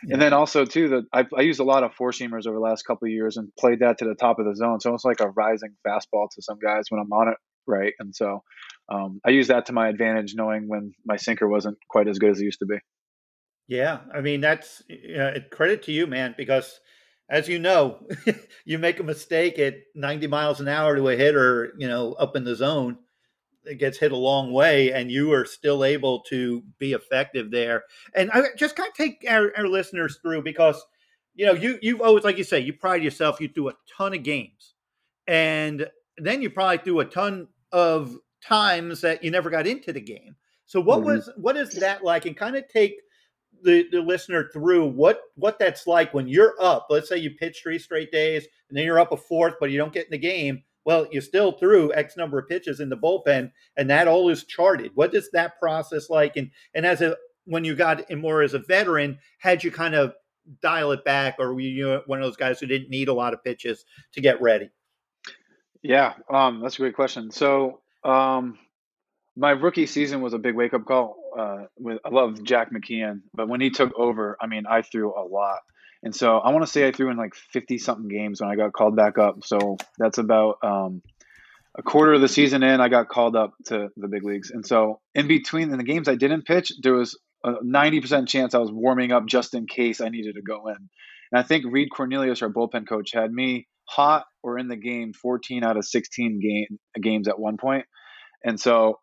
[0.05, 0.13] yeah.
[0.15, 2.63] and then also too that I, I used a lot of four seamers over the
[2.63, 4.81] last couple of years and played that to the top of the zone.
[4.81, 8.15] So it's like a rising fastball to some guys when I'm on it right, and
[8.15, 8.43] so
[8.89, 12.31] um, I use that to my advantage, knowing when my sinker wasn't quite as good
[12.31, 12.79] as it used to be.
[13.67, 16.81] Yeah, I mean that's uh, credit to you, man, because
[17.29, 18.07] as you know,
[18.65, 22.37] you make a mistake at 90 miles an hour to a hitter, you know, up
[22.37, 22.99] in the zone,
[23.65, 27.85] it gets hit a long way, and you are still able to be effective there.
[28.15, 30.83] And I just kind of take our, our listeners through because,
[31.35, 33.41] you know, you you've always, like you say, you pride yourself.
[33.41, 34.75] You do a ton of games,
[35.27, 35.87] and
[36.17, 40.37] then you probably do a ton of times that you never got into the game.
[40.65, 41.09] So what mm-hmm.
[41.09, 42.25] was what is that like?
[42.25, 42.97] And kind of take
[43.63, 46.87] the, the listener through what what that's like when you're up.
[46.91, 49.79] Let's say you pitch three straight days and then you're up a fourth, but you
[49.79, 50.63] don't get in the game.
[50.85, 54.45] Well, you still threw X number of pitches in the bullpen, and that all is
[54.45, 54.93] charted.
[54.95, 56.37] What is that process like?
[56.37, 59.95] And and as a when you got in more as a veteran, had you kind
[59.95, 60.15] of
[60.63, 63.35] dial it back, or were you one of those guys who didn't need a lot
[63.35, 64.71] of pitches to get ready?
[65.83, 67.31] Yeah, um, that's a great question.
[67.31, 68.59] So um,
[69.39, 71.17] my rookie season was a big wake up call.
[71.39, 75.15] Uh, with I love Jack McKeon, but when he took over, I mean, I threw
[75.15, 75.61] a lot,
[76.03, 78.57] and so I want to say I threw in like fifty something games when I
[78.57, 79.45] got called back up.
[79.45, 81.03] So that's about um,
[81.79, 82.81] a quarter of the season in.
[82.81, 86.09] I got called up to the big leagues, and so in between in the games
[86.09, 89.67] I didn't pitch, there was a ninety percent chance I was warming up just in
[89.67, 90.77] case I needed to go in.
[91.31, 95.13] And I think Reid Cornelius, our bullpen coach, had me hot or in the game
[95.13, 97.87] 14 out of 16 game, games at one point.
[98.45, 98.99] And so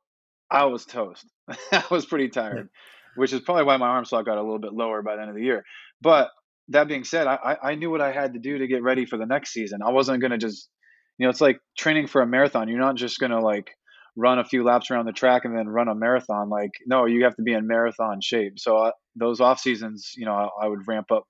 [0.56, 1.26] I was toast.
[1.72, 2.70] I was pretty tired,
[3.18, 5.30] which is probably why my arm slot got a little bit lower by the end
[5.30, 5.65] of the year.
[6.02, 6.30] But
[6.70, 9.18] that being said, I, I knew what I had to do to get ready for
[9.18, 9.82] the next season.
[9.86, 10.70] I wasn't going to just,
[11.18, 12.70] you know, it's like training for a marathon.
[12.70, 13.70] You're not just going to like
[14.15, 16.50] run a few laps around the track and then run a marathon.
[16.50, 18.54] Like, no, you have to be in marathon shape.
[18.58, 21.26] So uh, those off seasons, you know, I, I would ramp up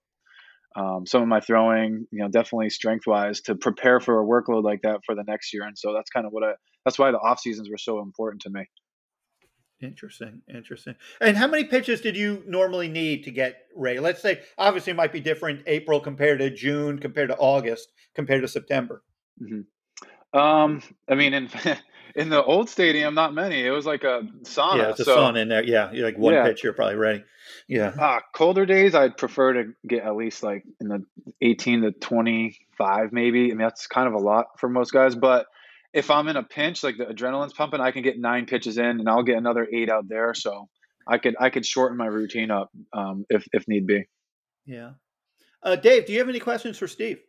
[0.78, 4.64] um, some of my throwing, you know, definitely strength wise to prepare for a workload
[4.64, 5.64] like that for the next year.
[5.64, 6.52] And so that's kind of what I,
[6.84, 8.66] that's why the off seasons were so important to me.
[9.82, 10.96] Interesting, interesting.
[11.20, 14.00] And how many pitches did you normally need to get ready?
[14.00, 18.42] Let's say, obviously, it might be different April compared to June, compared to August, compared
[18.42, 19.04] to September.
[19.42, 20.38] Mm-hmm.
[20.38, 21.50] Um, I mean, in
[22.16, 23.66] in the old stadium, not many.
[23.66, 24.78] It was like a sauna.
[24.78, 25.64] Yeah, it's a so, sauna in there.
[25.64, 26.44] Yeah, you're like one yeah.
[26.46, 27.24] pitch, you're probably ready.
[27.68, 27.94] Yeah.
[28.00, 31.06] Uh, colder days, I'd prefer to get at least like in the
[31.42, 33.46] 18 to 25, maybe.
[33.46, 35.48] I mean, that's kind of a lot for most guys, but
[35.96, 39.00] if I'm in a pinch, like the adrenaline's pumping, I can get nine pitches in,
[39.00, 40.34] and I'll get another eight out there.
[40.34, 40.68] So
[41.08, 44.06] I could I could shorten my routine up um, if if need be.
[44.66, 44.92] Yeah.
[45.64, 47.20] Uh, Dave, do you have any questions for Steve?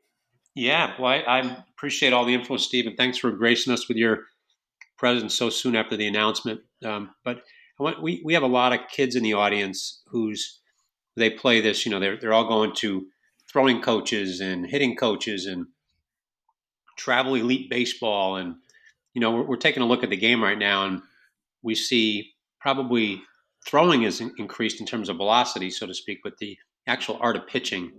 [0.54, 3.98] Yeah, well, I, I, appreciate all the info, Steve, and thanks for gracing us with
[3.98, 4.24] your
[4.98, 6.60] presence so soon after the announcement.
[6.84, 7.42] Um, but
[7.78, 10.60] want, we we have a lot of kids in the audience who's
[11.16, 11.86] they play this.
[11.86, 13.06] You know, they're they're all going to
[13.50, 15.66] throwing coaches and hitting coaches and
[16.96, 18.56] travel elite baseball, and
[19.14, 21.02] you know, we're, we're taking a look at the game right now, and
[21.62, 23.22] we see probably
[23.66, 26.56] throwing is increased in terms of velocity, so to speak, but the
[26.86, 27.92] actual art of pitching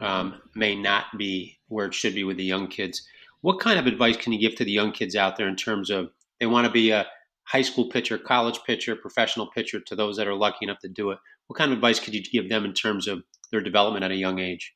[0.00, 3.02] um, may not be where it should be with the young kids.
[3.42, 5.90] What kind of advice can you give to the young kids out there in terms
[5.90, 7.06] of they want to be a
[7.44, 11.10] high school pitcher, college pitcher, professional pitcher to those that are lucky enough to do
[11.10, 11.18] it?
[11.46, 14.16] What kind of advice could you give them in terms of their development at a
[14.16, 14.74] young age?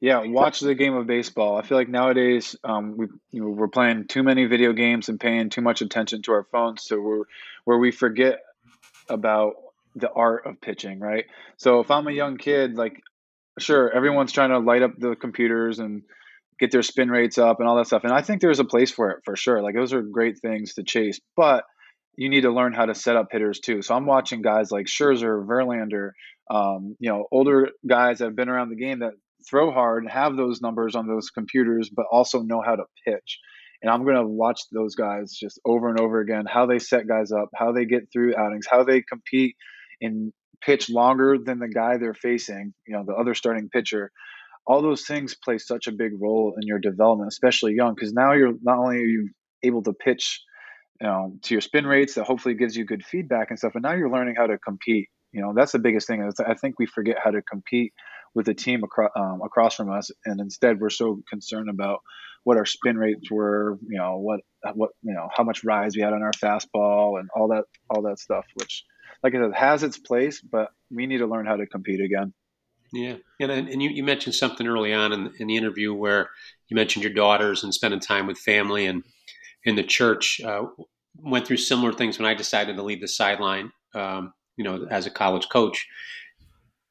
[0.00, 1.56] Yeah, watch the game of baseball.
[1.56, 5.18] I feel like nowadays um, we you know, we're playing too many video games and
[5.18, 7.24] paying too much attention to our phones, so we're
[7.64, 8.40] where we forget
[9.08, 9.54] about
[9.94, 11.24] the art of pitching, right?
[11.56, 13.00] So if I'm a young kid, like
[13.58, 16.02] sure, everyone's trying to light up the computers and
[16.58, 18.04] get their spin rates up and all that stuff.
[18.04, 19.62] And I think there's a place for it for sure.
[19.62, 21.64] Like those are great things to chase, but
[22.16, 23.82] you need to learn how to set up hitters too.
[23.82, 26.12] So I'm watching guys like Scherzer, Verlander,
[26.50, 29.12] um, you know, older guys that have been around the game that
[29.48, 33.38] throw hard, have those numbers on those computers, but also know how to pitch.
[33.82, 37.06] And I'm going to watch those guys just over and over again, how they set
[37.06, 39.54] guys up, how they get through outings, how they compete
[40.00, 40.32] and
[40.62, 44.10] pitch longer than the guy they're facing, you know, the other starting pitcher.
[44.66, 48.32] All those things play such a big role in your development, especially young, because now
[48.32, 49.28] you're not only are you
[49.62, 50.42] able to pitch,
[51.00, 53.82] you know, to your spin rates that hopefully gives you good feedback and stuff, but
[53.82, 55.08] now you're learning how to compete.
[55.32, 56.28] You know, that's the biggest thing.
[56.46, 57.92] I think we forget how to compete
[58.34, 62.00] with the team across um, across from us, and instead we're so concerned about
[62.44, 64.40] what our spin rates were, you know, what
[64.74, 68.02] what you know, how much rise we had on our fastball, and all that all
[68.02, 68.84] that stuff, which
[69.22, 72.32] like I said, has its place, but we need to learn how to compete again.
[72.92, 76.30] Yeah, and and you, you mentioned something early on in, in the interview where
[76.68, 79.02] you mentioned your daughters and spending time with family and
[79.64, 80.40] in the church.
[80.44, 80.66] Uh,
[81.18, 83.72] went through similar things when I decided to leave the sideline.
[83.94, 85.86] Um, you know, as a college coach,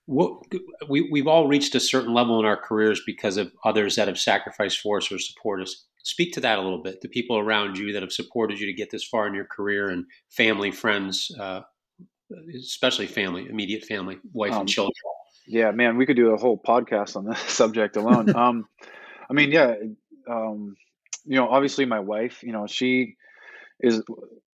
[0.06, 0.44] what,
[0.88, 4.20] we we've all reached a certain level in our careers because of others that have
[4.20, 5.86] sacrificed for us or support us.
[6.04, 7.02] Speak to that a little bit.
[7.02, 9.90] The people around you that have supported you to get this far in your career,
[9.90, 11.62] and family, friends, uh,
[12.56, 14.94] especially family, immediate family, wife um, and children.
[15.48, 18.36] Yeah, man, we could do a whole podcast on this subject alone.
[18.36, 18.68] um,
[19.30, 19.74] I mean, yeah,
[20.30, 20.76] um,
[21.26, 23.16] you know, obviously my wife, you know, she
[23.80, 24.04] is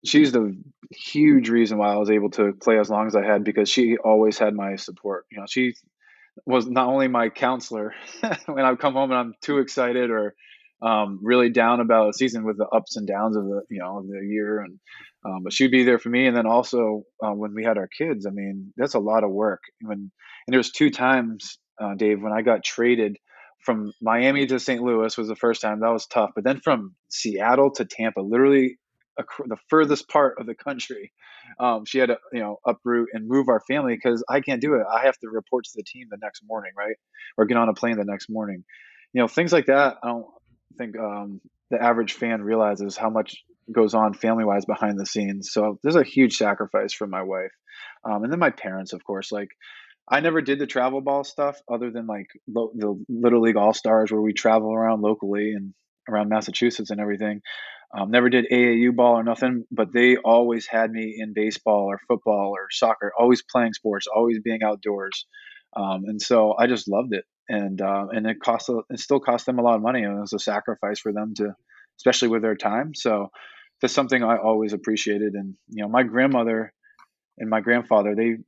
[0.08, 0.56] she's the
[0.90, 3.96] huge reason why I was able to play as long as I had because she
[3.96, 5.26] always had my support.
[5.30, 5.74] You know, she
[6.44, 7.94] was not only my counselor
[8.46, 10.34] when I come home and I'm too excited or
[10.82, 13.98] um, really down about a season with the ups and downs of the you know
[13.98, 14.78] of the year and
[15.24, 16.26] um, but she'd be there for me.
[16.26, 19.30] And then also uh, when we had our kids i mean that's a lot of
[19.30, 19.62] work.
[19.80, 23.16] When and there was two times uh, dave when i got traded
[23.64, 25.80] from miami to st louis was the first time.
[25.80, 26.30] That was tough.
[26.34, 28.78] But then from seattle to tampa literally
[29.46, 31.12] the furthest part of the country
[31.60, 34.74] um, she had to you know uproot and move our family because i can't do
[34.74, 36.96] it i have to report to the team the next morning right
[37.36, 38.64] or get on a plane the next morning
[39.12, 40.26] you know things like that i don't
[40.76, 45.50] think um, the average fan realizes how much goes on family wise behind the scenes.
[45.52, 47.52] So there's a huge sacrifice for my wife.
[48.04, 49.48] Um, and then my parents, of course, like
[50.08, 53.72] I never did the travel ball stuff other than like lo- the Little League All
[53.72, 55.74] Stars where we travel around locally and
[56.08, 57.40] around Massachusetts and everything.
[57.96, 61.98] Um, never did AAU ball or nothing, but they always had me in baseball or
[62.06, 65.26] football or soccer, always playing sports, always being outdoors.
[65.74, 67.24] Um, and so I just loved it.
[67.48, 70.20] And uh, and it cost it still cost them a lot of money and it
[70.20, 71.54] was a sacrifice for them to
[71.98, 72.94] especially with their time.
[72.94, 73.28] So
[73.80, 75.34] that's something i always appreciated.
[75.34, 76.72] And you know my grandmother
[77.38, 78.38] and my grandfather they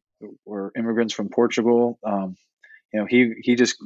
[0.44, 1.98] were immigrants from portugal.
[2.04, 2.36] Um,
[2.92, 3.76] you know he he just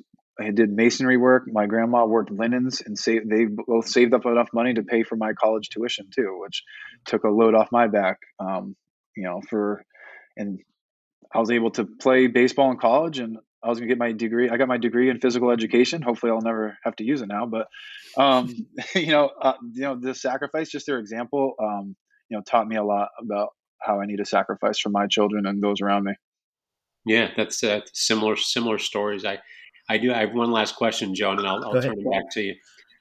[0.42, 4.48] he did masonry work my grandma worked linens and saved they both saved up enough
[4.52, 6.62] money to pay for my college tuition too which
[7.06, 8.76] took a load off my back um,
[9.16, 9.84] you know for
[10.36, 10.58] and
[11.34, 14.50] I was able to play baseball in college and I was gonna get my degree.
[14.50, 16.02] I got my degree in physical education.
[16.02, 17.46] Hopefully, I'll never have to use it now.
[17.46, 17.68] But
[18.16, 21.96] um, you know, uh, you know, the sacrifice, just their example, um,
[22.28, 23.50] you know, taught me a lot about
[23.80, 26.12] how I need to sacrifice for my children and those around me.
[27.04, 29.24] Yeah, that's uh, similar similar stories.
[29.24, 29.38] I
[29.92, 30.10] I do.
[30.12, 32.54] I have one last question, Joan, and I'll, I'll turn it back to you.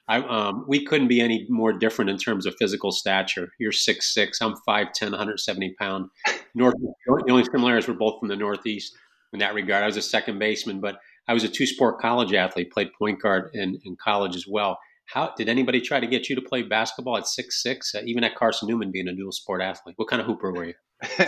[0.08, 3.48] I, um, we couldn't be any more different in terms of physical stature.
[3.58, 4.42] You're six six.
[4.42, 6.10] I'm 5'10", 170 pound.
[6.54, 6.74] North.
[7.06, 8.94] The only similarities we're both from the Northeast
[9.32, 9.82] in that regard.
[9.82, 13.22] I was a second baseman, but I was a two sport college athlete, played point
[13.22, 14.78] guard in, in college as well.
[15.12, 17.94] How did anybody try to get you to play basketball at six six?
[17.94, 20.64] Uh, even at Carson Newman, being a dual sport athlete, what kind of hooper were
[20.64, 20.74] you?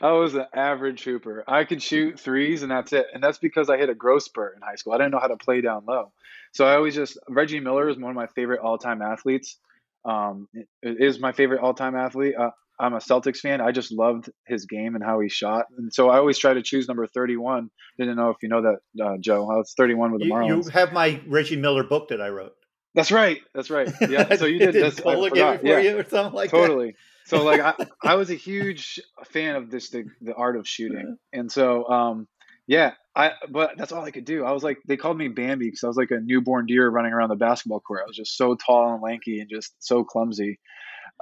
[0.00, 1.42] I was an average hooper.
[1.48, 3.06] I could shoot threes, and that's it.
[3.12, 4.92] And that's because I hit a growth spurt in high school.
[4.92, 6.12] I didn't know how to play down low,
[6.52, 9.58] so I always just Reggie Miller is one of my favorite all time athletes.
[10.04, 10.46] Um,
[10.84, 12.34] is my favorite all time athlete.
[12.38, 13.60] Uh, I'm a Celtics fan.
[13.60, 16.62] I just loved his game and how he shot, and so I always try to
[16.62, 17.70] choose number 31.
[17.98, 19.50] Didn't know if you know that, uh, Joe.
[19.50, 20.66] I was 31 with the Marlins.
[20.66, 22.52] You have my Reggie Miller book that I wrote.
[22.96, 23.42] That's right.
[23.54, 23.88] That's right.
[24.00, 24.34] Yeah.
[24.36, 25.00] So you did Did this.
[25.00, 25.64] I forgot.
[25.64, 25.78] Yeah.
[25.78, 26.96] You or something like totally.
[27.28, 27.28] that.
[27.28, 27.44] Totally.
[27.44, 31.18] so like I, I was a huge fan of this the, the art of shooting,
[31.32, 32.26] and so um
[32.66, 34.44] yeah I but that's all I could do.
[34.44, 37.12] I was like they called me Bambi because I was like a newborn deer running
[37.12, 38.00] around the basketball court.
[38.02, 40.58] I was just so tall and lanky and just so clumsy.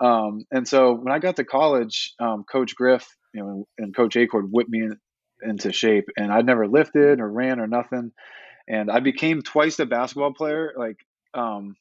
[0.01, 4.17] Um, and so when I got to college, um, Coach Griff, you know, and Coach
[4.17, 4.99] Acord whipped me in,
[5.43, 8.13] into shape, and I'd never lifted or ran or nothing.
[8.69, 10.73] And I became twice the basketball player.
[10.77, 10.97] Like,
[11.35, 11.77] um,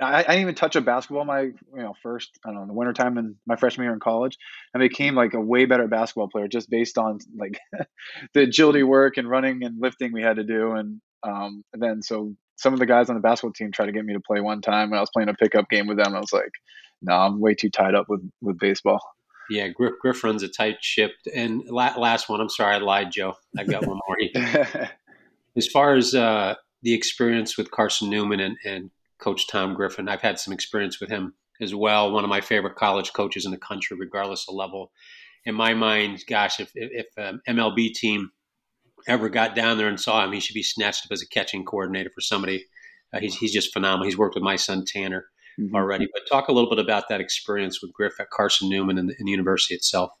[0.00, 2.68] I, I, didn't even touch a basketball my you know first I don't know in
[2.68, 4.36] the wintertime in my freshman year in college.
[4.74, 7.58] I became like a way better basketball player just based on like
[8.34, 10.72] the agility work and running and lifting we had to do.
[10.72, 13.92] And, um, and then so some of the guys on the basketball team tried to
[13.92, 16.14] get me to play one time when I was playing a pickup game with them.
[16.14, 16.52] I was like,
[17.02, 19.00] no, I'm way too tied up with with baseball.
[19.50, 21.12] Yeah, Griff, Griff runs a tight ship.
[21.34, 23.34] And last one, I'm sorry, I lied, Joe.
[23.58, 24.16] I've got one more.
[25.56, 30.20] as far as uh, the experience with Carson Newman and, and Coach Tom Griffin, I've
[30.20, 32.12] had some experience with him as well.
[32.12, 34.92] One of my favorite college coaches in the country, regardless of level.
[35.46, 38.30] In my mind, gosh, if if an um, MLB team
[39.08, 41.64] ever got down there and saw him, he should be snatched up as a catching
[41.64, 42.64] coordinator for somebody.
[43.12, 44.06] Uh, he's he's just phenomenal.
[44.06, 45.26] He's worked with my son Tanner
[45.58, 45.74] mm-hmm.
[45.74, 46.08] already.
[46.12, 49.14] But talk a little bit about that experience with Griff at Carson Newman and the,
[49.18, 50.12] and the university itself.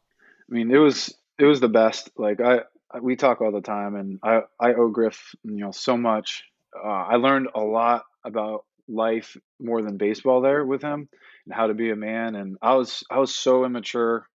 [0.50, 2.10] I mean, it was it was the best.
[2.16, 2.60] Like I,
[3.00, 6.44] we talk all the time, and I I owe Griff you know so much.
[6.76, 11.08] Uh, I learned a lot about life more than baseball there with him
[11.46, 12.34] and how to be a man.
[12.34, 14.26] And I was I was so immature.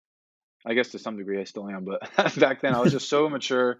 [0.66, 3.26] I guess to some degree I still am, but back then I was just so
[3.28, 3.80] immature,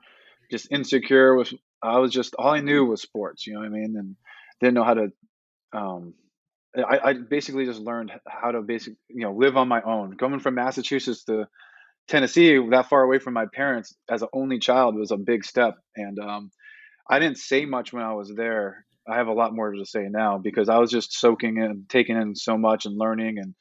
[0.52, 1.36] just insecure.
[1.36, 3.46] With I was just all I knew was sports.
[3.46, 3.96] You know what I mean?
[3.98, 4.16] And
[4.62, 5.12] didn't know how to
[5.74, 6.14] um,
[6.78, 10.18] I, I basically just learned how to basic you know live on my own.
[10.18, 11.48] Coming from Massachusetts to
[12.08, 15.76] Tennessee, that far away from my parents as an only child was a big step.
[15.96, 16.52] And um,
[17.10, 18.86] I didn't say much when I was there.
[19.08, 22.16] I have a lot more to say now because I was just soaking in, taking
[22.16, 23.56] in so much and learning and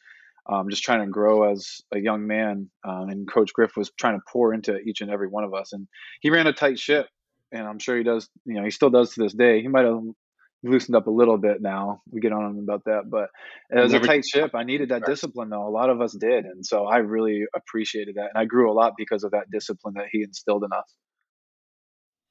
[0.51, 2.71] um, just trying to grow as a young man.
[2.87, 5.73] Um, and Coach Griff was trying to pour into each and every one of us.
[5.73, 5.89] And
[6.21, 7.07] he ran a tight ship.
[7.51, 9.63] And I'm sure he does, you know, he still does to this day.
[9.63, 10.03] He might have
[10.63, 12.03] loosened up a little bit now.
[12.11, 13.29] We get on him about that, but
[13.71, 14.51] it was a tight ship.
[14.55, 15.67] I needed that discipline though.
[15.67, 18.75] A lot of us did, and so I really appreciated that, and I grew a
[18.75, 20.95] lot because of that discipline that he instilled in us.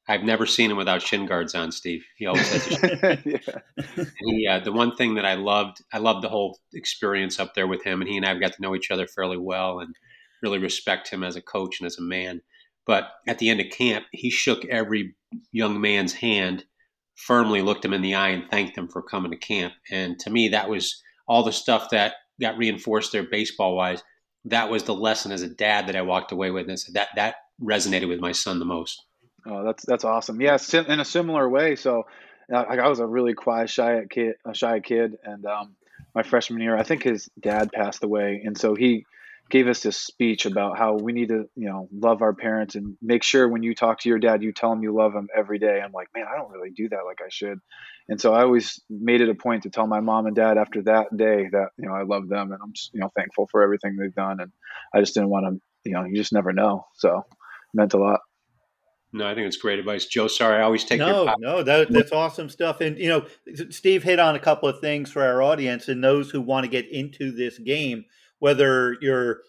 [0.09, 2.05] I've never seen him without shin guards on, Steve.
[2.15, 3.25] He always has.
[3.25, 4.05] yeah.
[4.19, 7.67] He, uh, the one thing that I loved, I loved the whole experience up there
[7.67, 9.93] with him, and he and I have got to know each other fairly well, and
[10.41, 12.41] really respect him as a coach and as a man.
[12.85, 15.15] But at the end of camp, he shook every
[15.51, 16.63] young man's hand
[17.17, 19.73] firmly looked him in the eye and thanked him for coming to camp.
[19.91, 24.03] And to me, that was all the stuff that got reinforced there baseball wise.
[24.45, 26.69] That was the lesson as a dad that I walked away with.
[26.69, 29.03] And that that resonated with my son the most.
[29.47, 30.41] Oh, that's that's awesome.
[30.41, 31.75] Yeah, in a similar way.
[31.75, 32.03] So,
[32.53, 35.75] I was a really quiet, shy kid, a shy kid, and um,
[36.13, 39.05] my freshman year, I think his dad passed away, and so he
[39.49, 42.97] gave us this speech about how we need to, you know, love our parents and
[43.01, 45.57] make sure when you talk to your dad, you tell him you love him every
[45.57, 45.79] day.
[45.81, 47.59] I'm like, man, I don't really do that like I should.
[48.09, 50.81] And so I always made it a point to tell my mom and dad after
[50.83, 53.63] that day that, you know, I love them and I'm just, you know, thankful for
[53.63, 54.41] everything they've done.
[54.41, 54.51] And
[54.93, 56.85] I just didn't want to, you know, you just never know.
[56.95, 57.23] So
[57.73, 58.19] meant a lot.
[59.13, 60.27] No, I think it's great advice, Joe.
[60.27, 61.63] Sorry, I always take no, your no.
[61.63, 62.81] That, that's awesome stuff.
[62.81, 63.25] And you know,
[63.69, 66.69] Steve hit on a couple of things for our audience and those who want to
[66.69, 68.05] get into this game
[68.39, 69.41] whether you're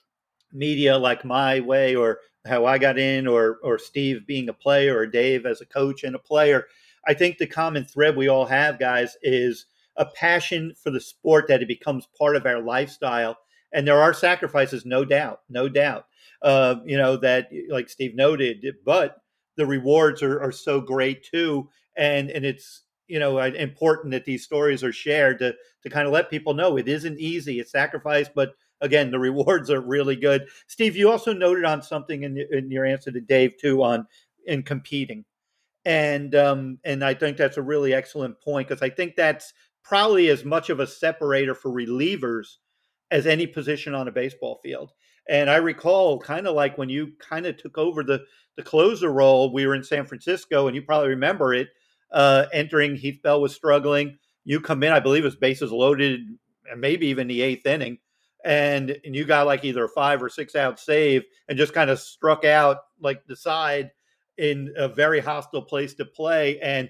[0.53, 4.97] media like my way or how I got in or or Steve being a player
[4.97, 6.67] or Dave as a coach and a player.
[7.07, 9.67] I think the common thread we all have, guys, is
[9.97, 13.39] a passion for the sport that it becomes part of our lifestyle.
[13.73, 16.07] And there are sacrifices, no doubt, no doubt.
[16.41, 19.17] Uh, you know that, like Steve noted, but
[19.59, 24.45] the rewards are, are so great too, and and it's you know important that these
[24.45, 27.61] stories are shared to to kind of let people know it isn't easy.
[27.61, 30.49] It's sacrifice, but again, the rewards are really good.
[30.69, 34.07] Steve, you also noted on something in, in your answer to Dave too on
[34.47, 35.25] in competing,
[35.85, 39.53] and um, and I think that's a really excellent point because I think that's
[39.83, 42.57] probably as much of a separator for relievers
[43.11, 44.93] as any position on a baseball field.
[45.29, 48.25] And I recall kind of like when you kind of took over the
[48.57, 51.69] the closer role, we were in San Francisco, and you probably remember it.
[52.11, 54.19] Uh, entering, Heath Bell was struggling
[54.49, 56.21] you come in, I believe was bases loaded,
[56.71, 57.99] and maybe even the eighth inning,
[58.43, 61.91] and and you got like either a five or six out save, and just kind
[61.91, 63.91] of struck out like the side
[64.39, 66.89] in a very hostile place to play, and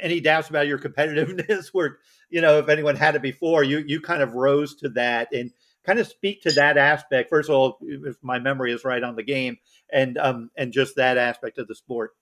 [0.00, 1.98] any doubts about your competitiveness were
[2.30, 5.50] you know if anyone had it before you you kind of rose to that and
[5.84, 9.16] kind of speak to that aspect first of all if my memory is right on
[9.16, 9.58] the game
[9.92, 12.12] and um and just that aspect of the sport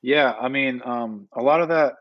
[0.00, 1.94] yeah i mean um a lot of that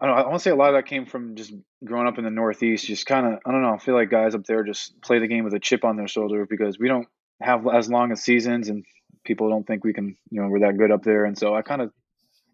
[0.00, 1.52] I, don't, I want to say a lot of that came from just
[1.84, 2.86] growing up in the Northeast.
[2.86, 3.74] Just kind of, I don't know.
[3.74, 6.08] I feel like guys up there just play the game with a chip on their
[6.08, 7.08] shoulder because we don't
[7.40, 8.84] have as long as seasons, and
[9.24, 11.24] people don't think we can, you know, we're that good up there.
[11.24, 11.92] And so I kind of,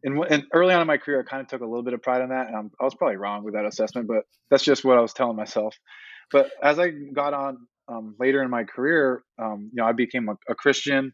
[0.03, 2.03] and, and early on in my career, I kind of took a little bit of
[2.03, 2.49] pride in that.
[2.49, 5.12] And I'm, i was probably wrong with that assessment, but that's just what I was
[5.12, 5.76] telling myself.
[6.33, 7.59] But as I got on
[7.89, 11.12] um, later in my career, um, you know, I became a, a Christian.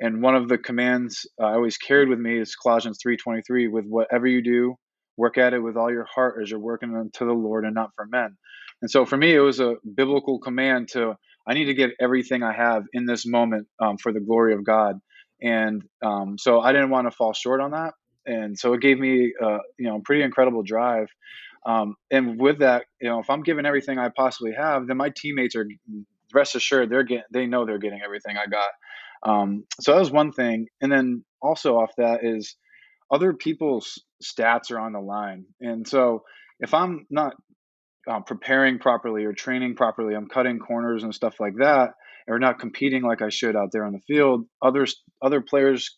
[0.00, 3.86] And one of the commands uh, I always carried with me is Colossians 3:23 with
[3.86, 4.76] whatever you do,
[5.16, 7.90] work at it with all your heart as you're working unto the Lord and not
[7.96, 8.36] for men.
[8.80, 11.16] And so for me, it was a biblical command to
[11.48, 14.64] I need to give everything I have in this moment um, for the glory of
[14.64, 14.96] God.
[15.40, 17.94] And um, so I didn't want to fall short on that.
[18.26, 21.06] And so it gave me, uh, you know, a pretty incredible drive.
[21.66, 25.10] Um, and with that, you know, if I'm giving everything I possibly have, then my
[25.14, 25.66] teammates are
[26.34, 28.70] rest assured they're getting, they know they're getting everything I got.
[29.22, 30.68] Um, so that was one thing.
[30.80, 32.56] And then also off that is
[33.10, 35.46] other people's stats are on the line.
[35.60, 36.22] And so
[36.60, 37.34] if I'm not
[38.08, 41.90] uh, preparing properly or training properly, I'm cutting corners and stuff like that,
[42.26, 44.44] or not competing like I should out there on the field.
[44.62, 45.96] Others, other players'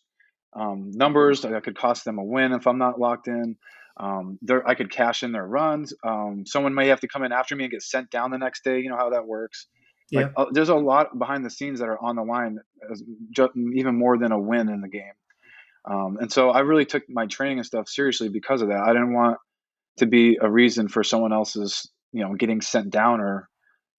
[0.53, 3.55] um, numbers that could cost them a win if I'm not locked in.
[4.01, 5.93] Um, there, I could cash in their runs.
[6.03, 8.63] Um, someone may have to come in after me and get sent down the next
[8.63, 8.79] day.
[8.79, 9.67] You know how that works.
[10.09, 10.21] Yeah.
[10.21, 12.57] Like, uh, there's a lot behind the scenes that are on the line,
[13.35, 15.13] just, even more than a win in the game.
[15.89, 18.81] Um, and so I really took my training and stuff seriously because of that.
[18.81, 19.37] I didn't want
[19.97, 23.47] to be a reason for someone else's, you know, getting sent down or,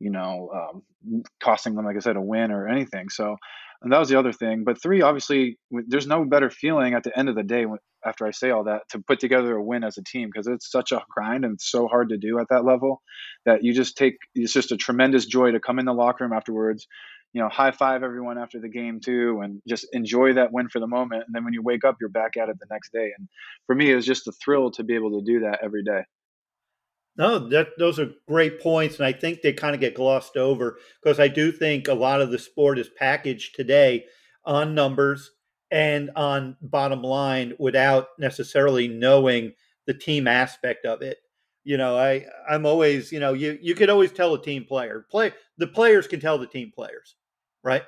[0.00, 3.08] you know, um, costing them, like I said, a win or anything.
[3.08, 3.36] So,
[3.82, 4.64] and that was the other thing.
[4.64, 7.66] But three, obviously, there's no better feeling at the end of the day
[8.04, 10.70] after I say all that to put together a win as a team because it's
[10.70, 13.02] such a grind and so hard to do at that level
[13.46, 14.16] that you just take.
[14.34, 16.86] It's just a tremendous joy to come in the locker room afterwards
[17.32, 20.80] you know, high five everyone after the game too, and just enjoy that win for
[20.80, 21.24] the moment.
[21.26, 23.10] And then when you wake up, you're back at it the next day.
[23.16, 23.28] And
[23.66, 26.02] for me, it was just a thrill to be able to do that every day.
[27.16, 30.78] No, that those are great points, and I think they kind of get glossed over
[31.02, 34.06] because I do think a lot of the sport is packaged today
[34.44, 35.30] on numbers
[35.70, 39.52] and on bottom line without necessarily knowing
[39.86, 41.18] the team aspect of it.
[41.64, 45.04] You know, I I'm always, you know, you you could always tell a team player.
[45.10, 47.14] Play the players can tell the team players
[47.62, 47.82] right?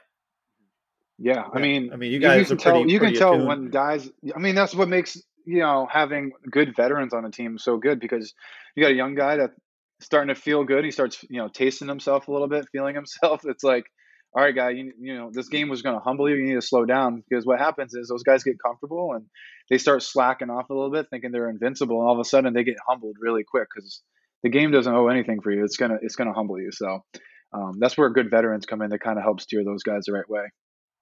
[1.19, 2.89] Yeah, I mean, I mean, you guys you can tell.
[2.89, 4.11] You can tell when guys.
[4.35, 8.01] I mean, that's what makes you know having good veterans on a team so good
[8.01, 8.35] because
[8.75, 9.55] you got a young guy that's
[10.01, 10.85] starting to feel good.
[10.85, 13.43] He starts, you know, tasting himself a little bit, feeling himself.
[13.45, 13.85] It's like,
[14.37, 16.37] all right, guy, you, you know, this game was going to humble you.
[16.37, 19.27] You need to slow down because what happens is those guys get comfortable and
[19.71, 22.53] they start slacking off a little bit, thinking they're invincible, and all of a sudden
[22.53, 24.03] they get humbled really quick because
[24.43, 25.65] the game doesn't owe anything for you.
[25.65, 26.71] It's gonna it's gonna humble you.
[26.73, 27.05] So
[27.53, 30.13] um, that's where good veterans come in to kind of help steer those guys the
[30.13, 30.43] right way.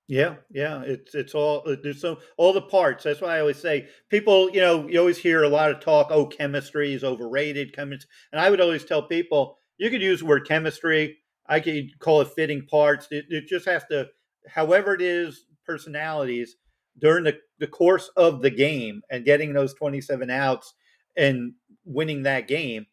[0.08, 3.04] Yeah, yeah, it's it's all there's so all the parts.
[3.04, 6.08] That's why I always say people, you know, you always hear a lot of talk.
[6.10, 7.74] Oh, chemistry is overrated.
[7.74, 11.18] Chemistry, and I would always tell people you could use the word chemistry.
[11.46, 13.08] I could call it fitting parts.
[13.10, 14.08] It, it just has to,
[14.48, 16.56] however it is, personalities
[16.98, 20.74] during the, the course of the game and getting those 27 outs
[21.16, 21.52] and
[21.84, 22.86] winning that game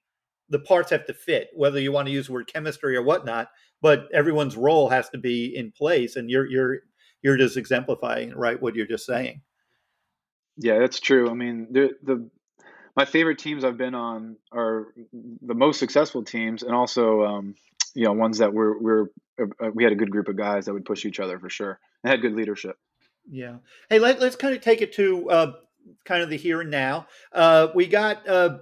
[0.50, 3.50] the parts have to fit, whether you want to use the word chemistry or whatnot.
[3.82, 6.80] But everyone's role has to be in place, and you're you're
[7.22, 9.42] you're just exemplifying right what you're just saying.
[10.58, 11.30] Yeah, that's true.
[11.30, 12.30] I mean, the the
[12.96, 14.88] my favorite teams I've been on are
[15.42, 17.56] the most successful teams, and also um,
[17.96, 19.12] you know ones that were were
[19.42, 21.80] uh, we had a good group of guys that would push each other for sure
[22.04, 22.78] and had good leadership.
[23.30, 23.58] Yeah.
[23.90, 25.52] Hey, let, us kind of take it to uh,
[26.06, 27.08] kind of the here and now.
[27.32, 28.60] Uh, we got uh,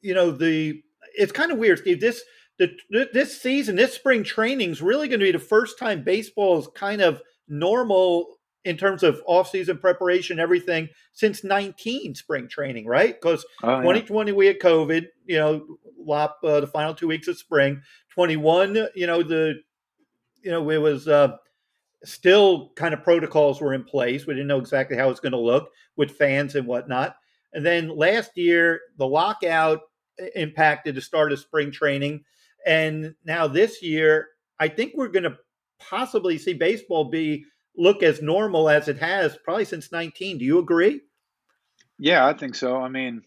[0.00, 0.82] you know the
[1.14, 2.00] it's kind of weird, Steve.
[2.00, 2.22] This
[2.58, 6.58] the, this season, this spring training is really going to be the first time baseball
[6.58, 13.20] is kind of normal in terms of off-season preparation, everything since 19 spring training, right?
[13.20, 14.36] Because oh, 2020 yeah.
[14.36, 17.82] we had COVID, you know, lop uh, the final two weeks of spring.
[18.10, 19.54] 21, you know, the
[20.42, 21.36] you know it was uh,
[22.04, 24.26] still kind of protocols were in place.
[24.26, 27.16] We didn't know exactly how it's going to look with fans and whatnot.
[27.52, 29.80] And then last year, the lockout
[30.34, 32.24] impacted the start of spring training.
[32.66, 34.28] And now this year,
[34.58, 35.36] I think we're going to
[35.88, 37.44] possibly see baseball be
[37.76, 40.38] look as normal as it has probably since 19.
[40.38, 41.00] Do you agree?
[41.98, 42.76] Yeah, I think so.
[42.76, 43.22] I mean,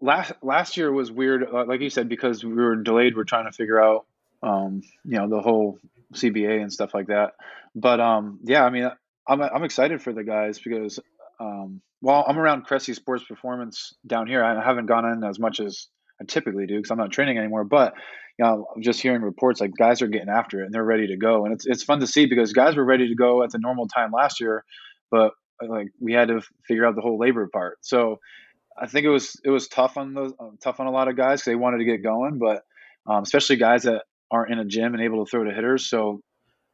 [0.00, 3.16] last last year was weird, uh, like you said, because we were delayed.
[3.16, 4.06] We're trying to figure out,
[4.42, 5.78] um, you know, the whole
[6.14, 7.34] CBA and stuff like that.
[7.74, 8.90] But um, yeah, I mean,
[9.26, 11.00] I'm I'm excited for the guys because
[11.40, 14.44] um, well, I'm around Cressey Sports Performance down here.
[14.44, 15.88] I haven't gone in as much as
[16.20, 17.64] I typically do because I'm not training anymore.
[17.64, 17.94] But
[18.38, 21.08] you know, I'm just hearing reports like guys are getting after it and they're ready
[21.08, 23.50] to go, and it's it's fun to see because guys were ready to go at
[23.50, 24.64] the normal time last year,
[25.10, 25.32] but
[25.66, 27.78] like we had to figure out the whole labor part.
[27.82, 28.18] So
[28.80, 31.16] I think it was it was tough on those uh, tough on a lot of
[31.16, 32.62] guys because they wanted to get going, but
[33.06, 35.88] um, especially guys that aren't in a gym and able to throw to hitters.
[35.88, 36.20] So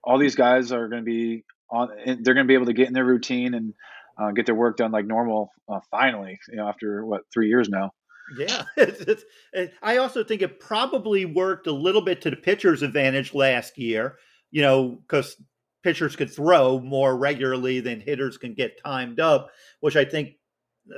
[0.03, 1.88] all these guys are going to be on.
[2.05, 3.74] They're going to be able to get in their routine and
[4.20, 5.51] uh, get their work done like normal.
[5.68, 7.92] Uh, finally, you know, after what three years now.
[8.39, 12.83] Yeah, it's, it's, I also think it probably worked a little bit to the pitcher's
[12.83, 14.16] advantage last year.
[14.51, 15.37] You know, because
[15.83, 19.51] pitchers could throw more regularly than hitters can get timed up,
[19.81, 20.31] which I think.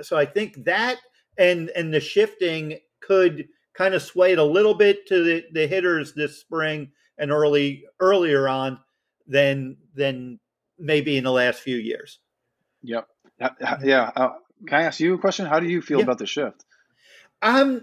[0.03, 0.99] So I think that
[1.39, 5.67] and and the shifting could kind of sway it a little bit to the, the
[5.67, 8.79] hitters this spring and early earlier on
[9.27, 10.39] than than
[10.79, 12.21] maybe in the last few years.
[12.83, 13.09] Yep.
[13.83, 14.11] Yeah.
[14.15, 14.31] Uh,
[14.67, 15.47] can I ask you a question?
[15.47, 16.05] How do you feel yeah.
[16.05, 16.65] about the shift?
[17.43, 17.83] Um,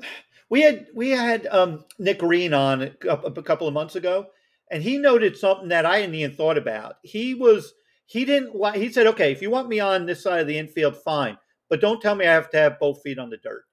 [0.50, 4.28] we had we had um, Nick Green on a, a couple of months ago,
[4.72, 6.96] and he noted something that I hadn't even thought about.
[7.04, 7.74] He was
[8.06, 8.76] he didn't like.
[8.76, 11.38] He said, "Okay, if you want me on this side of the infield, fine,
[11.70, 13.64] but don't tell me I have to have both feet on the dirt."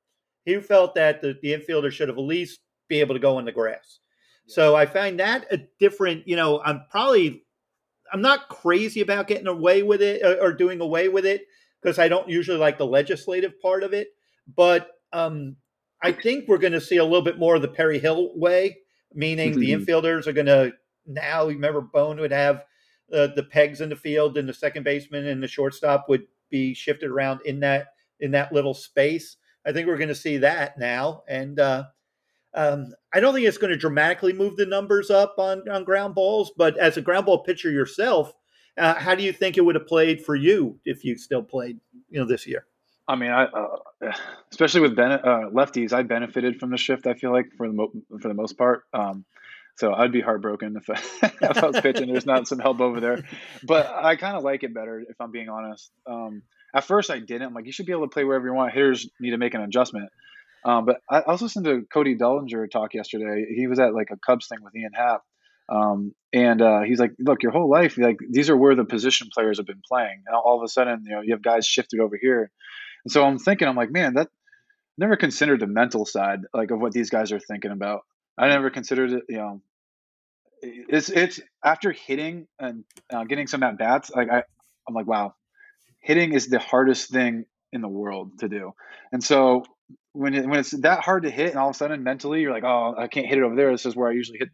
[0.44, 3.44] He felt that the, the infielder should have at least be able to go in
[3.44, 4.00] the grass.
[4.46, 4.54] Yeah.
[4.54, 6.26] So I find that a different.
[6.26, 7.44] You know, I'm probably
[8.12, 11.46] I'm not crazy about getting away with it or, or doing away with it
[11.80, 14.08] because I don't usually like the legislative part of it.
[14.56, 15.56] But um,
[16.02, 18.78] I think we're going to see a little bit more of the Perry Hill way,
[19.12, 19.60] meaning mm-hmm.
[19.60, 20.72] the infielders are going to
[21.06, 21.46] now.
[21.46, 22.64] Remember, Bone would have
[23.12, 26.74] uh, the pegs in the field, and the second baseman and the shortstop would be
[26.74, 27.88] shifted around in that
[28.20, 29.36] in that little space.
[29.66, 31.84] I think we're going to see that now, and uh,
[32.54, 36.14] um, I don't think it's going to dramatically move the numbers up on, on ground
[36.14, 38.32] balls, but as a ground ball pitcher yourself,
[38.76, 41.78] uh, how do you think it would have played for you if you still played,
[42.08, 42.66] you know, this year?
[43.10, 43.76] I mean, I uh,
[44.52, 47.06] especially with ben- uh, lefties, I benefited from the shift.
[47.06, 48.84] I feel like for the mo- for the most part.
[48.92, 49.24] Um,
[49.76, 52.12] so I'd be heartbroken if I, if I was pitching.
[52.12, 53.24] There's not some help over there,
[53.64, 55.90] but I kind of like it better if I'm being honest.
[56.06, 56.42] Um,
[56.74, 57.48] at first, I didn't.
[57.48, 58.72] I'm like, you should be able to play wherever you want.
[58.72, 60.10] Hitters need to make an adjustment.
[60.64, 63.46] Um, but I, was listening to Cody Bellinger talk yesterday.
[63.56, 65.22] He was at like a Cubs thing with Ian Happ.
[65.68, 69.28] Um, and uh, he's like, look, your whole life, like these are where the position
[69.32, 70.22] players have been playing.
[70.26, 72.50] And all of a sudden, you know, you have guys shifted over here.
[73.04, 74.28] And so I'm thinking, I'm like, man, that
[74.98, 78.02] never considered the mental side, like of what these guys are thinking about.
[78.38, 79.62] I never considered it, you know,
[80.62, 84.42] it's, it's after hitting and uh, getting some at bats, like I,
[84.88, 85.34] I'm like, wow,
[86.00, 88.72] hitting is the hardest thing in the world to do.
[89.12, 89.64] And so
[90.12, 92.52] when it, when it's that hard to hit, and all of a sudden mentally you're
[92.52, 93.70] like, oh, I can't hit it over there.
[93.70, 94.50] This is where I usually hit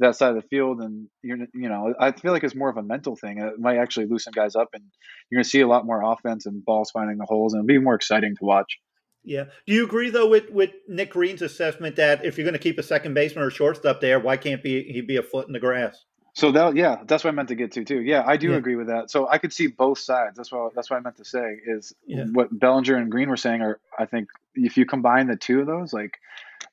[0.00, 2.76] that side of the field, and you're you know, I feel like it's more of
[2.76, 3.38] a mental thing.
[3.38, 4.82] It might actually loosen guys up, and
[5.30, 7.78] you're gonna see a lot more offense and balls finding the holes, and it'll be
[7.78, 8.78] more exciting to watch.
[9.24, 9.44] Yeah.
[9.66, 12.78] Do you agree though with with Nick Green's assessment that if you're going to keep
[12.78, 15.60] a second baseman or shortstop there, why can't be he be a foot in the
[15.60, 16.04] grass?
[16.34, 18.00] So that yeah, that's what I meant to get to too.
[18.00, 18.56] Yeah, I do yeah.
[18.56, 19.10] agree with that.
[19.10, 20.36] So I could see both sides.
[20.36, 22.24] That's what that's what I meant to say is yeah.
[22.32, 23.60] what Bellinger and Green were saying.
[23.60, 26.18] Are I think if you combine the two of those, like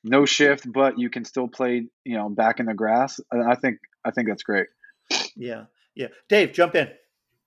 [0.04, 3.20] no shift, but you can still play, you know, back in the grass.
[3.32, 4.66] I think I think that's great.
[5.36, 5.64] Yeah,
[5.94, 6.08] yeah.
[6.28, 6.88] Dave, jump in.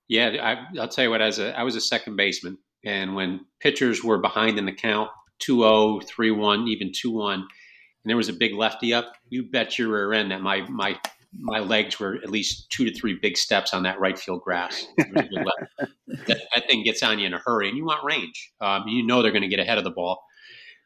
[0.07, 1.21] Yeah, I, will tell you what.
[1.21, 5.09] As a I was a second baseman, and when pitchers were behind in the count,
[5.41, 9.89] 2-0, 3-1, even two one, and there was a big lefty up, you bet your
[9.89, 10.99] rear end that my my
[11.39, 14.85] my legs were at least two to three big steps on that right field grass.
[14.97, 18.51] that, that, thing gets on you in a hurry, and you want range.
[18.61, 20.23] Um, you know they're going to get ahead of the ball.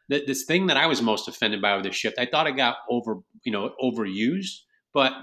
[0.10, 2.56] The, this thing that I was most offended by with the shift, I thought it
[2.56, 4.62] got over, you know, overused.
[4.94, 5.14] But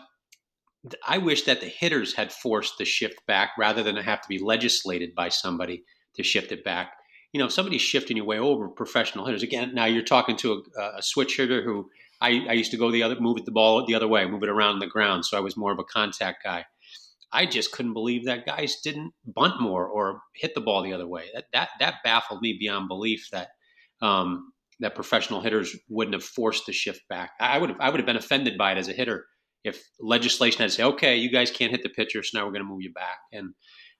[1.06, 4.38] I wish that the hitters had forced the shift back rather than have to be
[4.38, 5.84] legislated by somebody
[6.16, 6.92] to shift it back.
[7.32, 9.42] You know, somebody's shifting your way over professional hitters.
[9.42, 12.90] Again, now you're talking to a, a switch hitter who I, I used to go
[12.90, 15.24] the other, move the ball the other way, move it around the ground.
[15.24, 16.64] So I was more of a contact guy.
[17.32, 21.08] I just couldn't believe that guys didn't bunt more or hit the ball the other
[21.08, 21.24] way.
[21.34, 23.48] That that that baffled me beyond belief that
[24.00, 27.32] um, that professional hitters wouldn't have forced the shift back.
[27.40, 29.26] I would have I would have been offended by it as a hitter
[29.64, 32.64] if legislation had said, okay, you guys can't hit the pitcher, so now we're going
[32.64, 33.18] to move you back.
[33.32, 33.54] And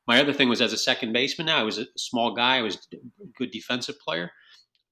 [0.07, 1.47] my other thing was as a second baseman.
[1.47, 2.59] Now I was a small guy.
[2.59, 2.97] I was a
[3.39, 4.31] good defensive player.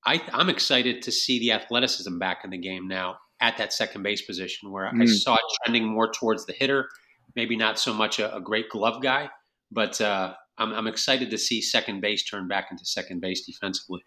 [0.05, 4.03] I, am excited to see the athleticism back in the game now at that second
[4.03, 5.03] base position, where mm.
[5.03, 6.89] I saw it trending more towards the hitter.
[7.37, 9.31] Maybe not so much a, a great glove guy,
[9.71, 14.03] but uh, I'm, I'm, excited to see second base turn back into second base defensively.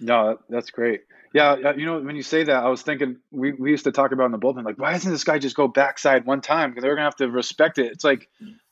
[0.00, 1.02] No, that's great.
[1.32, 4.12] Yeah, you know, when you say that, I was thinking we, we used to talk
[4.12, 6.70] about in the bullpen, like, why doesn't this guy just go backside one time?
[6.70, 7.92] Because they're gonna have to respect it.
[7.92, 8.28] It's like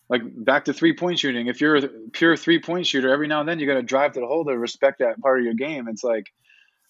[0.09, 1.47] like back to three point shooting.
[1.47, 4.13] If you're a pure three point shooter, every now and then you got to drive
[4.13, 5.89] to the hole to respect that part of your game.
[5.89, 6.27] It's like,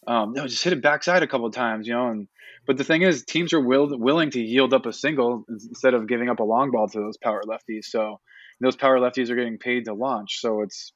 [0.07, 2.09] um, no, just hit it backside a couple of times, you know.
[2.09, 2.29] And
[2.67, 6.09] but the thing is, teams are will, willing to yield up a single instead of
[6.09, 7.85] giving up a long ball to those power lefties.
[7.85, 8.21] So
[8.61, 10.41] those power lefties are getting paid to launch.
[10.41, 10.93] So it's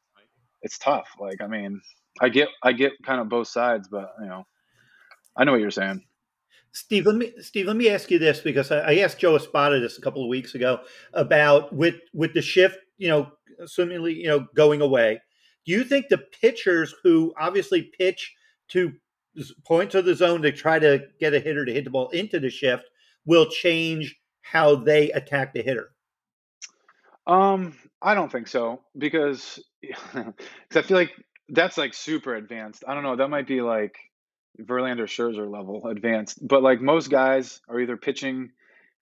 [0.63, 1.09] it's tough.
[1.21, 1.81] Like I mean,
[2.21, 4.47] I get I get kind of both sides, but you know,
[5.37, 6.03] I know what you're saying.
[6.73, 9.81] Steve, let me Steve, let me ask you this because I, I asked Joe Espada
[9.81, 10.81] this a couple of weeks ago
[11.15, 13.31] about with with the shift, you know,
[13.67, 15.21] seemingly you know going away.
[15.67, 18.35] Do you think the pitchers who obviously pitch
[18.69, 18.93] to
[19.65, 22.41] points of the zone to try to get a hitter to hit the ball into
[22.41, 22.85] the shift
[23.27, 25.91] will change how they attack the hitter?
[27.27, 30.35] Um, I don't think so because because
[30.75, 31.13] I feel like
[31.49, 32.85] that's like super advanced.
[32.87, 33.17] I don't know.
[33.17, 33.97] That might be like
[34.61, 36.47] Verlander Scherzer level advanced.
[36.47, 38.51] But like most guys are either pitching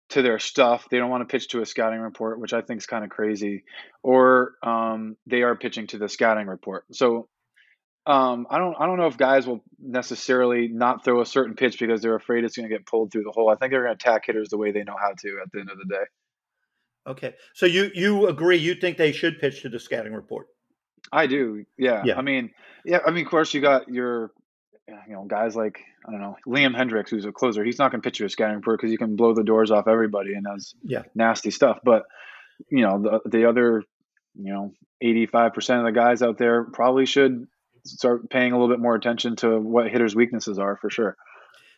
[0.09, 2.79] to their stuff, they don't want to pitch to a scouting report, which I think
[2.79, 3.63] is kind of crazy,
[4.03, 6.85] or um, they are pitching to the scouting report.
[6.91, 7.27] So
[8.05, 11.79] um, I don't I don't know if guys will necessarily not throw a certain pitch
[11.79, 13.49] because they're afraid it's going to get pulled through the hole.
[13.49, 15.59] I think they're going to attack hitters the way they know how to at the
[15.59, 16.03] end of the day.
[17.07, 18.57] Okay, so you you agree?
[18.57, 20.47] You think they should pitch to the scouting report?
[21.11, 21.65] I do.
[21.77, 22.03] Yeah.
[22.05, 22.17] yeah.
[22.17, 22.51] I mean,
[22.83, 22.99] yeah.
[23.05, 24.31] I mean, of course, you got your,
[24.91, 27.63] uh, you know, guys like I don't know Liam Hendriks, who's a closer.
[27.63, 29.71] He's not going to pitch you a scouting report because he can blow the doors
[29.71, 31.79] off everybody and does yeah nasty stuff.
[31.83, 32.03] But
[32.69, 33.83] you know, the the other,
[34.35, 37.47] you know, eighty five percent of the guys out there probably should
[37.85, 41.15] start paying a little bit more attention to what hitters' weaknesses are for sure.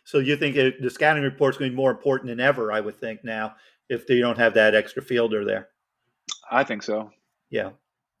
[0.04, 2.72] So you think the scouting report is going to be more important than ever?
[2.72, 3.56] I would think now
[3.90, 5.68] if they don't have that extra fielder there.
[6.50, 7.10] I think so.
[7.50, 7.70] Yeah.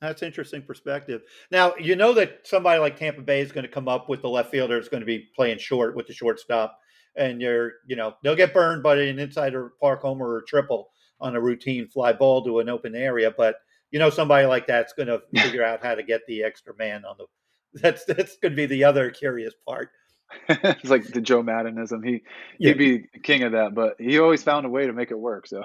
[0.00, 1.22] That's interesting perspective.
[1.50, 4.28] Now you know that somebody like Tampa Bay is going to come up with the
[4.28, 6.78] left fielder is going to be playing short with the shortstop,
[7.16, 10.90] and you're you know they'll get burned by an inside or park homer or triple
[11.20, 13.56] on a routine fly ball to an open area, but
[13.90, 17.04] you know somebody like that's going to figure out how to get the extra man
[17.04, 17.26] on the.
[17.82, 19.90] That's that's going to be the other curious part.
[20.48, 22.02] it's like the Joe Maddonism.
[22.02, 22.22] He
[22.58, 22.70] yeah.
[22.70, 25.46] he'd be king of that, but he always found a way to make it work.
[25.46, 25.62] So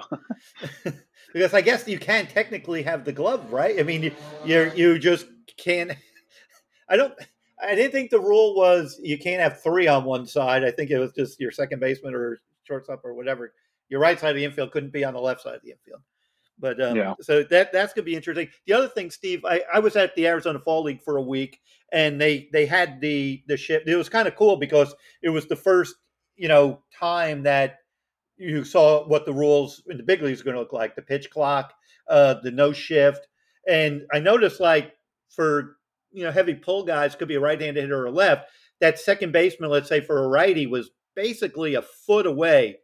[1.34, 3.78] because I guess you can technically have the glove, right?
[3.78, 4.12] I mean, you
[4.44, 5.26] you you just
[5.58, 5.92] can't.
[6.88, 7.12] I don't.
[7.60, 10.64] I didn't think the rule was you can't have three on one side.
[10.64, 13.52] I think it was just your second baseman or shortstop or whatever.
[13.88, 16.00] Your right side of the infield couldn't be on the left side of the infield.
[16.58, 17.14] But um, yeah.
[17.20, 18.48] so that that's gonna be interesting.
[18.66, 21.60] The other thing, Steve, I, I was at the Arizona Fall League for a week,
[21.92, 23.82] and they they had the the ship.
[23.86, 25.96] It was kind of cool because it was the first
[26.36, 27.78] you know time that
[28.36, 31.02] you saw what the rules in the big leagues are going to look like: the
[31.02, 31.72] pitch clock,
[32.08, 33.26] uh, the no shift,
[33.68, 34.94] and I noticed like
[35.30, 35.76] for
[36.12, 38.50] you know heavy pull guys could be a right-handed hitter or a left.
[38.80, 42.78] That second baseman, let's say for a righty, was basically a foot away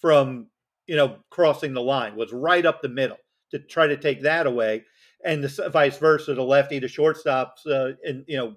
[0.00, 0.48] from
[0.86, 3.18] you know, crossing the line, was right up the middle
[3.50, 4.84] to try to take that away.
[5.24, 8.56] And the vice versa, the lefty, the shortstops, uh, and, you know,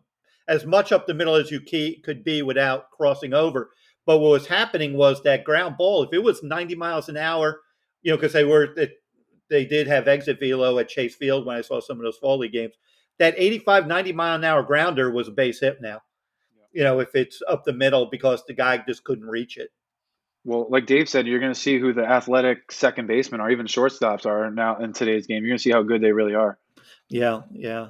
[0.49, 3.71] as much up the middle as you key, could be without crossing over.
[4.07, 7.59] But what was happening was that ground ball, if it was 90 miles an hour,
[8.01, 8.73] you know, because they were,
[9.49, 12.39] they did have exit velo at Chase Field when I saw some of those Fall
[12.39, 12.75] League games.
[13.19, 16.01] That 85, 90 mile an hour grounder was a base hit now.
[16.55, 16.63] Yeah.
[16.71, 19.71] You know, if it's up the middle because the guy just couldn't reach it.
[20.45, 23.65] Well, like Dave said, you're going to see who the athletic second baseman or even
[23.65, 25.43] shortstops are now in today's game.
[25.43, 26.57] You're going to see how good they really are.
[27.09, 27.87] Yeah, yeah.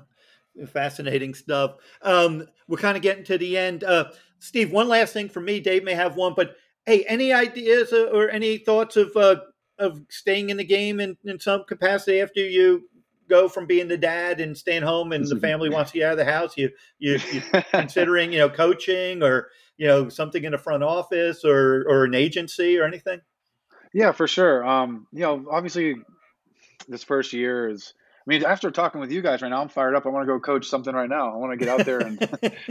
[0.66, 1.76] Fascinating stuff.
[2.02, 3.84] Um, we're kind of getting to the end.
[3.84, 4.06] Uh,
[4.40, 5.60] Steve, one last thing for me.
[5.60, 9.38] Dave may have one, but hey, any ideas or any thoughts of uh,
[9.80, 12.90] of staying in the game in, in some capacity after you
[13.30, 16.18] go from being the dad and staying home and the family wants you out of
[16.18, 16.58] the house?
[16.58, 21.44] You you, you considering you know coaching or you know something in a front office
[21.44, 23.22] or or an agency or anything?
[23.94, 24.66] Yeah, for sure.
[24.66, 25.96] Um, you know, obviously,
[26.88, 27.94] this first year is.
[28.28, 30.06] I mean, after talking with you guys right now, I'm fired up.
[30.06, 31.34] I want to go coach something right now.
[31.34, 32.20] I want to get out there and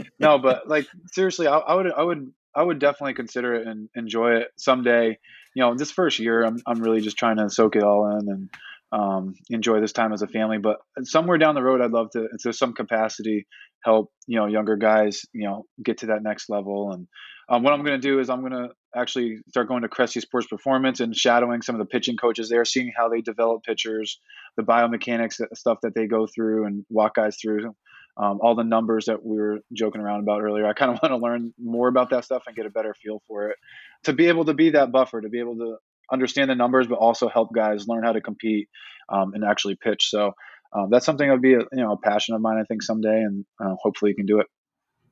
[0.19, 3.89] no, but like seriously, I, I, would, I would, I would definitely consider it and
[3.95, 5.17] enjoy it someday.
[5.55, 8.29] You know, this first year, I'm, I'm really just trying to soak it all in
[8.29, 8.49] and
[8.91, 10.59] um, enjoy this time as a family.
[10.59, 13.47] But somewhere down the road, I'd love to, to some capacity,
[13.83, 17.07] help you know younger guys you know get to that next level and
[17.49, 20.21] um, what i'm going to do is i'm going to actually start going to Cressey
[20.21, 24.19] Sports Performance and shadowing some of the pitching coaches there, seeing how they develop pitchers,
[24.57, 27.75] the biomechanics stuff that they go through and walk guys through,
[28.17, 30.65] um, all the numbers that we were joking around about earlier.
[30.65, 33.21] I kind of want to learn more about that stuff and get a better feel
[33.27, 33.57] for it,
[34.05, 35.77] to be able to be that buffer, to be able to
[36.11, 38.69] understand the numbers, but also help guys learn how to compete
[39.09, 40.09] um, and actually pitch.
[40.09, 40.31] So
[40.73, 42.57] um, that's something that would be a, you know a passion of mine.
[42.57, 44.47] I think someday, and uh, hopefully you can do it.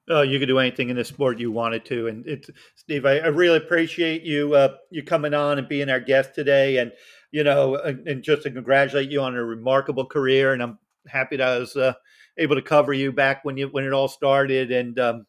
[0.08, 3.08] Oh, you could do anything in this sport you wanted to, and it's Steve.
[3.08, 6.92] I, I really appreciate you uh, you coming on and being our guest today, and
[7.32, 10.54] you know, and, and, just to congratulate you on a remarkable career.
[10.54, 10.78] And I'm
[11.08, 11.94] happy that I was uh,
[12.38, 15.26] able to cover you back when you when it all started, and um,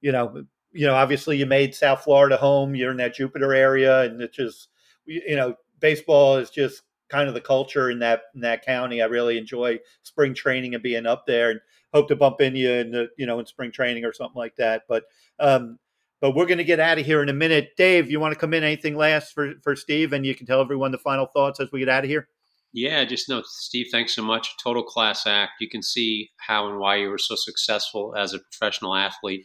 [0.00, 0.42] you know,
[0.72, 2.74] you know, obviously you made South Florida home.
[2.74, 4.70] You're in that Jupiter area, and it's just
[5.06, 9.02] you know, baseball is just kind of the culture in that in that county.
[9.02, 11.60] I really enjoy spring training and being up there, and
[11.92, 14.56] hope to bump into you in the you know in spring training or something like
[14.56, 14.82] that.
[14.88, 15.04] But
[15.38, 15.78] um,
[16.20, 17.70] but we're going to get out of here in a minute.
[17.76, 18.62] Dave, you want to come in?
[18.62, 21.80] Anything last for for Steve, and you can tell everyone the final thoughts as we
[21.80, 22.28] get out of here.
[22.72, 23.88] Yeah, just know, Steve.
[23.90, 24.56] Thanks so much.
[24.62, 25.54] Total class act.
[25.60, 29.44] You can see how and why you were so successful as a professional athlete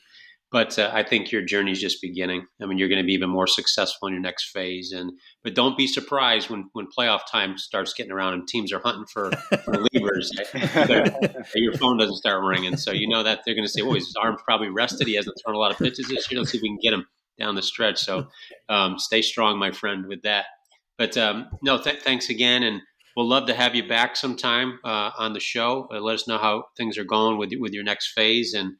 [0.55, 2.47] but uh, I think your journey is just beginning.
[2.61, 4.93] I mean, you're going to be even more successful in your next phase.
[4.93, 5.11] And
[5.43, 9.03] but don't be surprised when when playoff time starts getting around and teams are hunting
[9.11, 10.29] for, for relievers.
[11.55, 14.15] your phone doesn't start ringing, so you know that they're going to say, "Oh, his
[14.17, 15.07] arm's probably rested.
[15.07, 16.39] He hasn't thrown a lot of pitches this year.
[16.39, 17.05] Let's see if we can get him
[17.37, 18.27] down the stretch." So
[18.69, 20.45] um, stay strong, my friend, with that.
[20.97, 22.79] But um, no, th- thanks again, and
[23.17, 25.89] we'll love to have you back sometime uh, on the show.
[25.93, 28.77] Uh, let us know how things are going with with your next phase and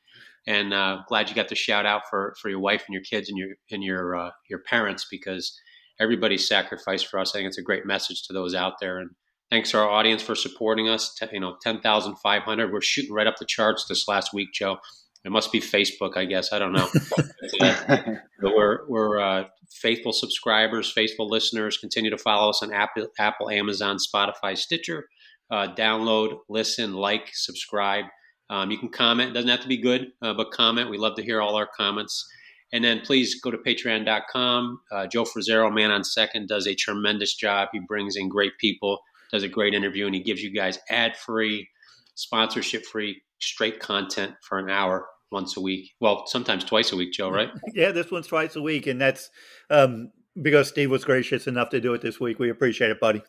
[0.48, 3.30] and uh, glad you got the shout out for for your wife and your kids
[3.30, 5.60] and your and your uh, your parents because
[6.00, 7.36] everybody's sacrificed for us.
[7.36, 9.00] I think it's a great message to those out there.
[9.00, 9.12] And
[9.50, 11.18] thanks to our audience for supporting us.
[11.32, 12.72] you know, ten thousand five hundred.
[12.72, 14.78] We're shooting right up the charts this last week, Joe.
[15.24, 16.54] It must be Facebook, I guess.
[16.54, 16.88] I don't know.
[17.60, 21.78] but we're we're uh, faithful subscribers, faithful listeners.
[21.78, 25.08] Continue to follow us on Apple, Apple Amazon, Spotify, Stitcher.
[25.50, 28.06] Uh, download, listen, like, subscribe.
[28.50, 29.32] Um, you can comment.
[29.32, 30.90] It doesn't have to be good, uh, but comment.
[30.90, 32.28] We love to hear all our comments.
[32.74, 34.80] And then please go to patreon.com.
[34.92, 37.70] Uh, Joe Frisaro, man on second, does a tremendous job.
[37.72, 39.00] He brings in great people,
[39.32, 41.70] does a great interview, and he gives you guys ad free,
[42.16, 45.92] sponsorship free, straight content for an hour once a week.
[46.00, 47.50] Well, sometimes twice a week, Joe, right?
[47.74, 48.88] yeah, this one's twice a week.
[48.88, 49.30] And that's
[49.70, 52.40] um, because Steve was gracious enough to do it this week.
[52.40, 53.22] We appreciate it, buddy.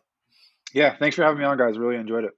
[0.73, 1.79] Yeah, thanks for having me on, guys.
[1.79, 2.33] Really enjoyed it.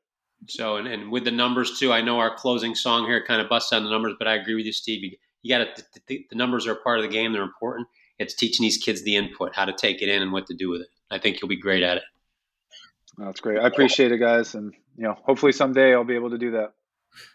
[0.47, 3.49] So, and, and with the numbers too, I know our closing song here kind of
[3.49, 5.03] busts on the numbers, but I agree with you, Steve.
[5.03, 7.33] You, you got to, the, the numbers are part of the game.
[7.33, 7.89] They're important.
[8.19, 10.71] It's teaching these kids the input, how to take it in and what to do
[10.71, 10.89] with it.
[11.11, 12.03] I think you'll be great at it.
[13.19, 13.59] That's great.
[13.59, 14.55] I appreciate it, guys.
[14.55, 16.73] And, you know, hopefully someday I'll be able to do that.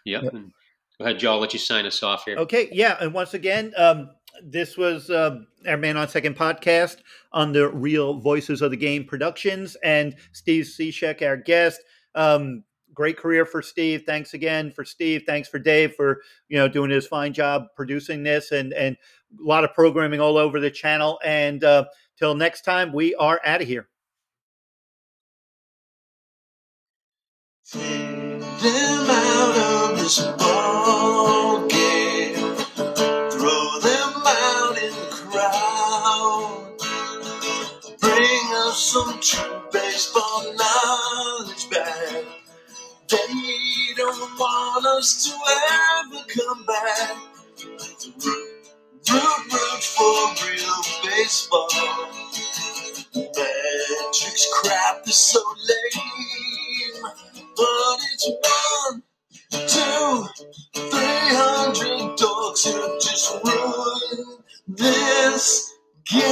[0.04, 0.22] Yep.
[0.22, 0.32] yep.
[0.32, 1.32] Go ahead, Joe.
[1.32, 2.36] I'll let you sign us off here.
[2.38, 2.68] Okay.
[2.72, 2.96] Yeah.
[3.00, 4.10] And once again, um,
[4.42, 6.96] this was uh, our Man on Second podcast
[7.32, 11.80] on the Real Voices of the Game Productions and Steve Cishek, our guest.
[12.14, 12.64] Um,
[12.94, 14.04] great career for Steve.
[14.06, 15.24] Thanks again for Steve.
[15.26, 18.96] Thanks for Dave for you know doing his fine job producing this and and
[19.38, 21.18] a lot of programming all over the channel.
[21.24, 21.86] And uh,
[22.16, 23.88] till next time, we are out of here.
[28.64, 32.34] them out of this ball game.
[32.34, 36.74] Throw them out in the crowd.
[38.00, 40.83] Bring us some true baseball knowledge
[44.44, 45.32] want us to
[46.12, 47.16] ever come back.
[49.10, 51.68] Root, root for real baseball.
[53.14, 57.04] Matrix crap is so lame,
[57.56, 59.02] but it's one,
[59.52, 60.28] two,
[60.74, 64.38] three hundred dogs who just ruin
[64.68, 65.72] this
[66.06, 66.24] game.